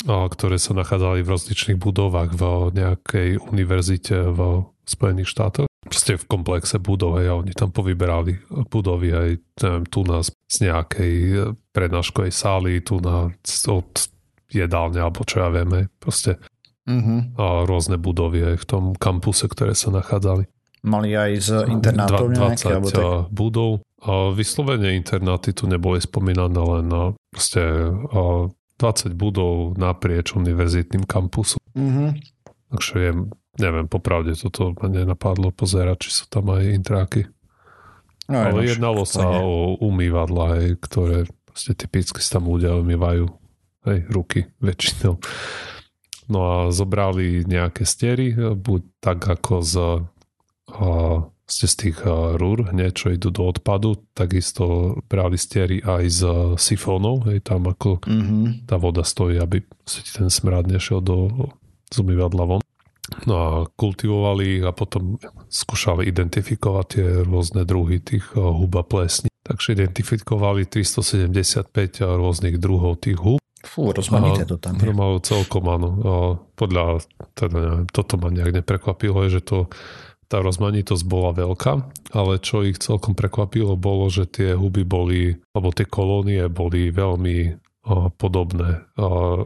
ktoré 0.08 0.58
sa 0.58 0.73
nachádzali 0.73 1.21
v 1.21 1.32
rozličných 1.32 1.78
budovách 1.78 2.34
v 2.34 2.43
nejakej 2.73 3.30
univerzite 3.41 4.34
v 4.34 4.65
Spojených 4.88 5.30
štátoch. 5.30 5.69
Proste 5.88 6.19
v 6.19 6.28
komplexe 6.28 6.82
budov 6.84 7.21
a 7.21 7.32
oni 7.32 7.56
tam 7.56 7.71
povyberali 7.71 8.43
budovy 8.67 9.08
aj 9.13 9.30
neviem, 9.63 9.86
tu 9.88 10.04
nás 10.04 10.32
z 10.52 10.58
nejakej 10.67 11.13
prednáškovej 11.71 12.34
sály, 12.34 12.84
tu 12.84 13.00
na 13.00 13.32
od 13.71 13.91
jedálne 14.52 15.00
alebo 15.00 15.23
čo 15.23 15.43
ja 15.43 15.50
vieme. 15.54 15.88
Proste 16.00 16.39
mm-hmm. 16.88 17.39
a 17.39 17.63
rôzne 17.63 17.95
budovy 18.00 18.56
aj 18.56 18.58
v 18.63 18.65
tom 18.67 18.84
kampuse, 18.95 19.47
ktoré 19.47 19.76
sa 19.76 19.91
nachádzali. 19.91 20.47
Mali 20.88 21.15
aj 21.15 21.32
z 21.39 21.50
internátov 21.67 22.32
20 22.32 22.38
nejaké, 22.38 22.67
alebo 22.71 22.89
tak? 22.91 23.04
budov. 23.32 23.71
A 24.08 24.32
vyslovene 24.32 24.93
internáty 24.93 25.52
tu 25.52 25.67
neboli 25.67 26.00
spomínané, 26.00 26.58
len 26.58 26.88
proste 27.34 27.62
20 28.78 29.13
budov 29.18 29.78
naprieč 29.78 30.38
univerzitným 30.38 31.04
kampusom. 31.04 31.62
Mm-hmm. 31.74 32.10
Takže 32.74 32.96
je, 33.00 33.12
neviem, 33.58 33.88
popravde 33.90 34.38
toto 34.38 34.78
ma 34.78 34.88
nenapadlo 34.90 35.50
pozerať, 35.50 36.08
či 36.08 36.10
sú 36.24 36.26
tam 36.30 36.54
aj 36.54 36.63
intráky. 36.74 37.22
No, 38.28 38.44
Ale 38.52 38.68
jednalo 38.68 39.08
sa 39.08 39.24
o 39.40 39.80
umývadla, 39.80 40.60
hej, 40.60 40.70
ktoré 40.84 41.24
proste 41.48 41.74
typicky 41.74 42.20
sa 42.20 42.38
tam 42.38 42.52
ľudia 42.52 42.76
umývajú 42.76 43.26
hej, 43.88 44.00
ruky 44.12 44.52
väčšinou. 44.60 45.16
No 46.28 46.40
a 46.44 46.56
zobrali 46.76 47.48
nejaké 47.48 47.88
stiery, 47.88 48.36
buď 48.36 48.82
tak 49.00 49.24
ako 49.24 49.63
z 49.63 49.74
a, 49.80 50.88
ste 51.48 51.66
z 51.66 51.76
tých 51.76 51.98
rúr, 52.36 52.68
hneď 52.76 52.92
čo 52.92 53.08
idú 53.16 53.32
do 53.32 53.48
odpadu, 53.48 54.04
takisto 54.12 55.00
brali 55.08 55.40
stiery 55.40 55.80
aj 55.80 56.04
z 56.12 56.22
sifónov, 56.60 57.32
hej, 57.32 57.40
tam 57.40 57.72
ako 57.72 58.04
mm-hmm. 58.04 58.68
tá 58.68 58.76
voda 58.76 59.08
stojí, 59.08 59.40
aby 59.40 59.64
sa 59.88 60.04
ti 60.04 60.12
ten 60.12 60.28
smrad 60.28 60.68
nešiel 60.68 61.00
do 61.00 61.32
z 61.88 62.04
umývadla 62.04 62.44
von. 62.44 62.62
No 63.24 63.36
a 63.40 63.50
kultivovali 63.80 64.60
ich 64.60 64.64
a 64.68 64.76
potom 64.76 65.16
skúšali 65.48 66.04
identifikovať 66.12 66.86
tie 66.92 67.08
rôzne 67.24 67.64
druhy 67.64 68.04
tých 68.04 68.36
huba 68.36 68.84
plesní. 68.84 69.32
Takže 69.48 69.80
identifikovali 69.80 70.68
375 70.68 71.72
rôznych 72.04 72.60
druhov 72.60 73.00
tých 73.00 73.16
hub. 73.24 73.40
Fú, 73.64 73.96
rozmanité 73.96 74.44
to 74.44 74.60
tam 74.60 74.76
je. 74.76 74.92
Malo 74.92 75.24
celkom, 75.24 75.64
áno. 75.72 75.90
A 76.04 76.14
podľa, 76.60 77.00
teda 77.32 77.56
neviem, 77.56 77.88
toto 77.96 78.20
ma 78.20 78.28
nejak 78.28 78.60
neprekvapilo, 78.64 79.24
je, 79.28 79.40
že 79.40 79.42
to 79.44 79.58
tá 80.28 80.44
rozmanitosť 80.44 81.04
bola 81.08 81.32
veľká, 81.32 81.74
ale 82.12 82.40
čo 82.44 82.68
ich 82.68 82.80
celkom 82.80 83.16
prekvapilo 83.16 83.80
bolo, 83.80 84.12
že 84.12 84.28
tie 84.28 84.54
huby 84.54 84.84
boli, 84.84 85.40
alebo 85.56 85.72
tie 85.72 85.88
kolónie 85.88 86.46
boli 86.52 86.92
veľmi 86.92 87.63
podobné 88.20 88.84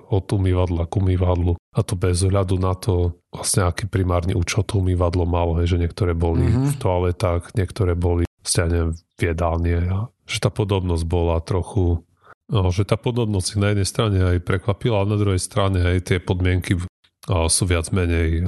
od 0.10 0.26
umývadla 0.26 0.90
k 0.90 0.94
umývadlu. 0.98 1.54
A 1.78 1.80
to 1.86 1.94
bez 1.94 2.26
ohľadu 2.26 2.58
na 2.58 2.74
to, 2.74 3.22
vlastne 3.30 3.70
aký 3.70 3.86
primárny 3.86 4.34
účel 4.34 4.66
to 4.66 4.82
umývadlo 4.82 5.30
malo, 5.30 5.62
hej, 5.62 5.78
že 5.78 5.82
niektoré 5.82 6.18
boli 6.18 6.50
mm-hmm. 6.50 6.74
v 6.74 6.76
toaletách, 6.82 7.54
niektoré 7.54 7.94
boli 7.94 8.26
vlastne 8.42 8.98
v 8.98 9.22
jedálne. 9.22 10.10
Že 10.26 10.38
tá 10.42 10.50
podobnosť 10.50 11.06
bola 11.06 11.38
trochu 11.46 12.02
No, 12.52 12.68
že 12.68 12.84
tá 12.84 13.00
podobnosť 13.00 13.56
na 13.56 13.72
jednej 13.72 13.88
strane 13.88 14.20
aj 14.20 14.44
prekvapila, 14.44 15.08
a 15.08 15.08
na 15.08 15.16
druhej 15.16 15.40
strane 15.40 15.80
aj 15.88 16.12
tie 16.12 16.18
podmienky 16.20 16.76
sú 17.48 17.64
viac 17.66 17.90
menej 17.96 18.44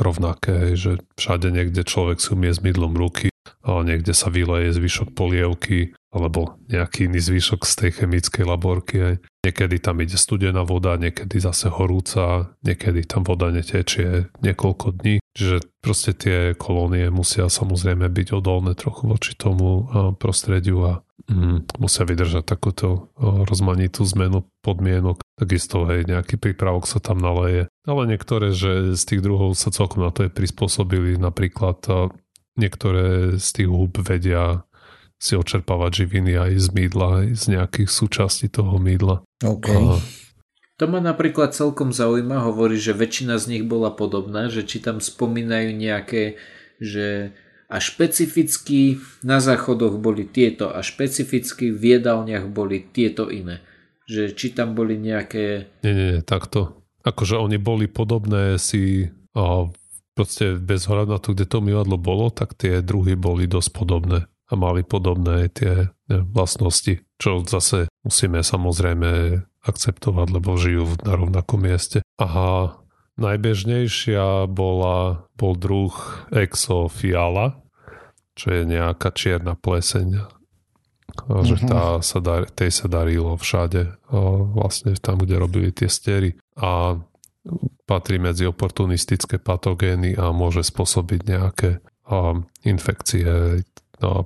rovnaké, 0.00 0.72
že 0.74 1.04
všade 1.20 1.52
niekde 1.52 1.84
človek 1.84 2.18
si 2.18 2.32
umie 2.32 2.50
s 2.50 2.64
mydlom 2.64 2.96
ruky, 2.96 3.32
a 3.62 3.82
niekde 3.86 4.10
sa 4.10 4.26
vyleje 4.26 4.74
zvyšok 4.74 5.14
polievky, 5.14 5.94
alebo 6.10 6.58
nejaký 6.66 7.06
iný 7.06 7.22
zvyšok 7.22 7.62
z 7.62 7.72
tej 7.78 7.90
chemickej 8.02 8.44
laborky. 8.46 9.22
Niekedy 9.42 9.78
tam 9.78 10.02
ide 10.02 10.18
studená 10.18 10.66
voda, 10.66 10.98
niekedy 10.98 11.38
zase 11.38 11.70
horúca, 11.70 12.54
niekedy 12.66 13.06
tam 13.06 13.22
voda 13.22 13.54
netečie 13.54 14.30
niekoľko 14.42 14.86
dní. 14.98 15.22
Čiže 15.34 15.56
proste 15.78 16.10
tie 16.12 16.38
kolónie 16.58 17.06
musia 17.10 17.46
samozrejme 17.46 18.10
byť 18.10 18.28
odolné 18.34 18.74
trochu 18.74 19.08
voči 19.08 19.32
tomu 19.38 19.86
prostrediu 20.18 20.78
a 20.82 20.92
mm, 21.28 21.78
musia 21.78 22.02
vydržať 22.06 22.44
takúto 22.46 23.12
rozmanitú 23.20 24.02
zmenu 24.16 24.46
podmienok. 24.62 25.22
Takisto 25.38 25.86
aj 25.86 26.08
nejaký 26.08 26.38
prípravok 26.38 26.86
sa 26.86 27.02
tam 27.02 27.18
naleje. 27.18 27.68
Ale 27.86 28.02
niektoré, 28.06 28.54
že 28.54 28.94
z 28.94 29.02
tých 29.02 29.20
druhov 29.22 29.58
sa 29.58 29.74
celkom 29.74 30.06
na 30.06 30.10
to 30.14 30.26
je 30.26 30.30
prispôsobili. 30.30 31.18
Napríklad 31.18 31.82
niektoré 32.58 33.36
z 33.40 33.48
tých 33.52 33.68
húb 33.68 33.98
vedia 34.02 34.64
si 35.22 35.38
očerpávať 35.38 36.02
živiny 36.02 36.34
aj 36.34 36.52
z 36.58 36.68
mýdla, 36.74 37.06
aj 37.22 37.26
z 37.38 37.44
nejakých 37.54 37.90
súčastí 37.94 38.50
toho 38.50 38.74
mýdla. 38.82 39.22
Okay. 39.38 39.78
A... 39.78 40.02
To 40.82 40.90
ma 40.90 40.98
napríklad 40.98 41.54
celkom 41.54 41.94
zaujíma, 41.94 42.42
hovorí, 42.42 42.74
že 42.74 42.90
väčšina 42.90 43.38
z 43.38 43.54
nich 43.54 43.64
bola 43.64 43.94
podobná, 43.94 44.50
že 44.50 44.66
či 44.66 44.82
tam 44.82 44.98
spomínajú 44.98 45.70
nejaké, 45.78 46.42
že 46.82 47.38
a 47.72 47.80
špecificky 47.80 49.00
na 49.24 49.40
záchodoch 49.40 49.96
boli 49.96 50.28
tieto 50.28 50.68
a 50.68 50.84
špecificky 50.84 51.72
v 51.72 51.96
jedálniach 51.96 52.44
boli 52.52 52.84
tieto 52.84 53.32
iné. 53.32 53.64
Že 54.04 54.36
či 54.36 54.52
tam 54.52 54.76
boli 54.76 55.00
nejaké... 55.00 55.72
Nie, 55.80 55.94
nie, 55.96 56.12
takto. 56.20 56.84
Akože 57.00 57.40
oni 57.40 57.56
boli 57.56 57.88
podobné 57.88 58.60
si 58.60 59.08
a 59.32 59.72
proste 60.12 60.60
bez 60.60 60.84
hľadu 60.84 61.16
na 61.16 61.20
to, 61.22 61.32
kde 61.32 61.48
to 61.48 61.64
umývadlo 61.64 61.96
bolo, 61.96 62.28
tak 62.28 62.52
tie 62.52 62.84
druhy 62.84 63.16
boli 63.16 63.48
dosť 63.48 63.70
podobné 63.72 64.28
a 64.28 64.52
mali 64.52 64.84
podobné 64.84 65.48
tie 65.48 65.88
vlastnosti, 66.12 67.00
čo 67.16 67.40
zase 67.48 67.88
musíme 68.04 68.44
samozrejme 68.44 69.40
akceptovať, 69.64 70.28
lebo 70.28 70.60
žijú 70.60 71.00
na 71.08 71.16
rovnakom 71.16 71.64
mieste. 71.64 72.04
Aha, 72.20 72.76
najbežnejšia 73.16 74.44
bola, 74.52 75.24
bol 75.40 75.56
druh 75.56 75.96
exofiala, 76.28 77.61
čo 78.32 78.52
je 78.52 78.62
nejaká 78.64 79.12
čierna 79.12 79.54
pleseň. 79.58 80.08
A 81.28 81.44
že 81.44 81.56
mhm. 81.60 81.68
tá 81.68 81.82
sa 82.00 82.18
dar, 82.24 82.48
tej 82.48 82.72
sa 82.72 82.86
darilo 82.88 83.36
všade, 83.36 84.00
vlastne 84.56 84.96
tam, 84.96 85.20
kde 85.20 85.36
robili 85.36 85.68
tie 85.68 85.88
stery. 85.88 86.36
A 86.56 86.96
patrí 87.84 88.16
medzi 88.22 88.46
oportunistické 88.46 89.36
patogény 89.36 90.14
a 90.14 90.30
môže 90.30 90.62
spôsobiť 90.62 91.20
nejaké 91.26 91.70
infekcie 92.64 93.62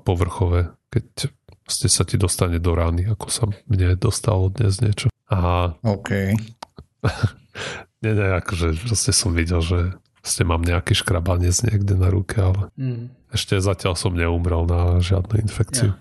povrchové, 0.04 0.72
keď 0.88 1.32
ste 1.66 1.88
sa 1.90 2.06
ti 2.06 2.16
dostane 2.16 2.62
do 2.62 2.72
rány, 2.72 3.10
ako 3.10 3.26
sa 3.26 3.44
mne 3.66 3.98
dostalo 3.98 4.48
dnes 4.54 4.78
niečo. 4.78 5.10
A... 5.26 5.74
OK. 5.82 6.10
nie, 8.02 8.12
nie, 8.14 8.28
akože 8.38 8.86
proste 8.86 9.10
som 9.10 9.34
videl, 9.34 9.58
že 9.60 9.98
ste 10.26 10.42
mám 10.42 10.66
nejaký 10.66 10.98
škrabanec 10.98 11.54
niekde 11.62 11.94
na 11.94 12.10
ruke, 12.10 12.42
ale 12.42 12.68
mm. 12.74 13.30
ešte 13.30 13.62
zatiaľ 13.62 13.94
som 13.94 14.12
neumrel 14.12 14.66
na 14.66 14.98
žiadnu 14.98 15.38
infekciu. 15.46 15.94
Ja. 15.94 16.00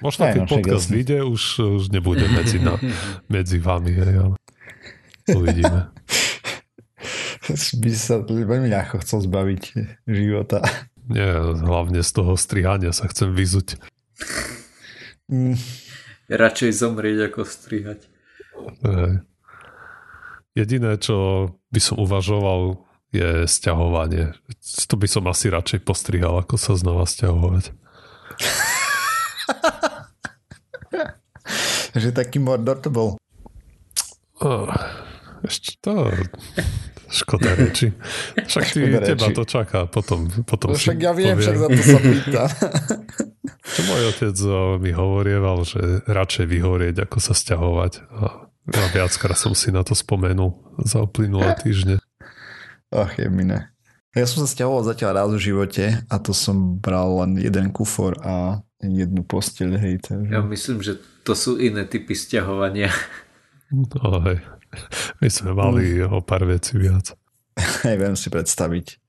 Možno 0.00 0.28
keď 0.28 0.42
no, 0.44 0.50
podcast 0.50 0.86
vyjde, 0.92 1.24
už, 1.24 1.42
už 1.82 1.84
nebude 1.90 2.28
medzi, 2.30 2.62
na, 2.62 2.78
medzi 3.34 3.58
vami, 3.58 3.92
hej, 3.96 4.14
ale 4.22 4.34
uvidíme. 5.34 5.90
By 7.50 7.90
sa 7.94 8.22
veľmi 8.22 8.70
ľahko 8.70 9.02
chcel 9.02 9.26
zbaviť 9.26 9.62
života. 10.06 10.62
Nie, 11.06 11.38
hlavne 11.38 12.02
z 12.02 12.10
toho 12.10 12.34
strihania 12.34 12.90
sa 12.90 13.06
chcem 13.06 13.30
vyzuť. 13.30 13.78
Mm. 15.30 15.54
Radšej 16.26 16.70
zomrieť 16.74 17.30
ako 17.30 17.46
strihať. 17.46 18.00
Jediné, 20.58 20.98
čo 20.98 21.48
by 21.70 21.80
som 21.80 22.02
uvažoval, 22.02 22.85
je 23.16 23.48
sťahovanie. 23.48 24.36
To 24.88 24.96
by 25.00 25.08
som 25.08 25.24
asi 25.26 25.48
radšej 25.48 25.80
postrihal, 25.82 26.36
ako 26.40 26.56
sa 26.60 26.76
znova 26.76 27.08
sťahovať. 27.08 27.72
Že 31.96 32.12
taký 32.12 32.42
mordor 32.42 32.76
to 32.84 32.92
bol. 32.92 33.16
Oh, 34.44 34.68
ešte 35.40 35.80
to... 35.80 36.12
Škoda 37.06 37.54
reči. 37.54 37.94
Však 38.34 38.64
ty, 38.66 38.82
Škoda 38.82 39.00
teba 39.00 39.26
reči. 39.30 39.36
to 39.38 39.44
čaká 39.46 39.86
potom. 39.86 40.26
potom 40.42 40.74
no, 40.74 40.76
však 40.76 40.98
ja 40.98 41.14
viem, 41.14 41.38
poviem. 41.38 41.40
však 41.40 41.56
za 41.56 41.68
to 41.70 41.80
sa 41.80 41.98
pýta. 42.02 42.44
Čo 43.78 43.80
môj 43.86 44.02
otec 44.10 44.36
mi 44.82 44.90
hovorieval, 44.90 45.62
že 45.62 46.02
radšej 46.06 46.46
vyhorieť, 46.50 47.06
ako 47.06 47.18
sa 47.22 47.32
stiahovať. 47.32 47.92
A 48.10 48.50
ja 48.74 48.84
viackrát 48.90 49.38
som 49.38 49.54
si 49.54 49.70
na 49.70 49.86
to 49.86 49.94
spomenul 49.94 50.58
za 50.82 51.06
uplynulé 51.06 51.54
týždne. 51.62 52.02
Ach, 52.96 53.12
je 53.20 53.28
miné. 53.28 53.68
Ja 54.16 54.24
som 54.24 54.40
sa 54.40 54.48
stiahoval 54.48 54.88
zatiaľ 54.88 55.10
raz 55.20 55.30
v 55.36 55.52
živote 55.52 55.84
a 56.08 56.14
to 56.16 56.32
som 56.32 56.80
bral 56.80 57.20
len 57.20 57.36
jeden 57.36 57.68
kufor 57.68 58.16
a 58.24 58.64
jednu 58.80 59.20
posteľ, 59.20 59.76
hej. 59.76 60.00
Takže... 60.00 60.32
Ja 60.32 60.40
myslím, 60.40 60.80
že 60.80 60.96
to 61.20 61.36
sú 61.36 61.60
iné 61.60 61.84
typy 61.84 62.16
stiahovania. 62.16 62.88
No, 63.68 64.22
hej. 64.24 64.40
My 65.20 65.28
sme 65.28 65.52
mali 65.52 66.00
mm. 66.00 66.16
o 66.16 66.24
pár 66.24 66.48
vecí 66.48 66.80
viac. 66.80 67.12
Neviem 67.88 68.16
si 68.16 68.32
predstaviť. 68.32 69.02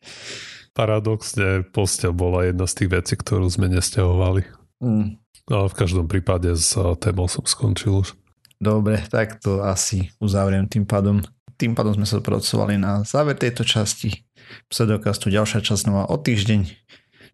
Paradoxne 0.76 1.62
posteľ 1.72 2.12
bola 2.12 2.50
jedna 2.50 2.66
z 2.66 2.84
tých 2.84 2.90
vecí, 2.90 3.14
ktorú 3.16 3.48
sme 3.48 3.72
nestiahovali. 3.72 4.44
Mm. 4.84 5.18
Ale 5.48 5.68
v 5.72 5.78
každom 5.80 6.12
prípade 6.12 6.52
s 6.52 6.76
témou 7.00 7.32
som 7.32 7.48
skončil 7.48 8.04
už. 8.04 8.18
Dobre, 8.58 9.00
tak 9.08 9.38
to 9.40 9.62
asi 9.62 10.10
uzavriem 10.18 10.66
tým 10.66 10.84
pádom. 10.84 11.22
Tým 11.58 11.74
pádom 11.74 11.98
sme 11.98 12.06
sa 12.06 12.22
dopracovali 12.22 12.78
na 12.78 13.02
záver 13.02 13.34
tejto 13.34 13.66
časti 13.66 14.14
pseudokastu. 14.70 15.34
Ďalšia 15.34 15.66
časť 15.66 15.90
nová 15.90 16.06
o 16.06 16.16
týždeň. 16.16 16.70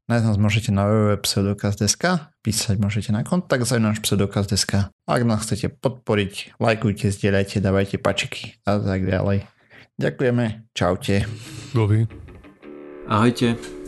Nájsť 0.04 0.26
nás 0.28 0.40
môžete 0.40 0.72
na 0.76 0.84
www.pseudokaz.sk, 0.88 2.04
písať 2.44 2.76
môžete 2.76 3.16
na 3.16 3.24
kontakt 3.24 3.64
za 3.64 3.80
náš 3.80 4.04
pseudokaz.sk. 4.04 4.92
Ak 4.92 5.22
nás 5.24 5.48
chcete 5.48 5.72
podporiť, 5.80 6.60
lajkujte, 6.60 7.08
zdieľajte, 7.08 7.64
dávajte 7.64 8.00
pačiky 8.00 8.60
a 8.68 8.84
tak 8.84 9.08
ďalej. 9.08 9.48
Ďakujeme, 9.96 10.68
čaute. 10.76 11.24
Dovi. 11.72 12.04
Ahojte. 13.08 13.83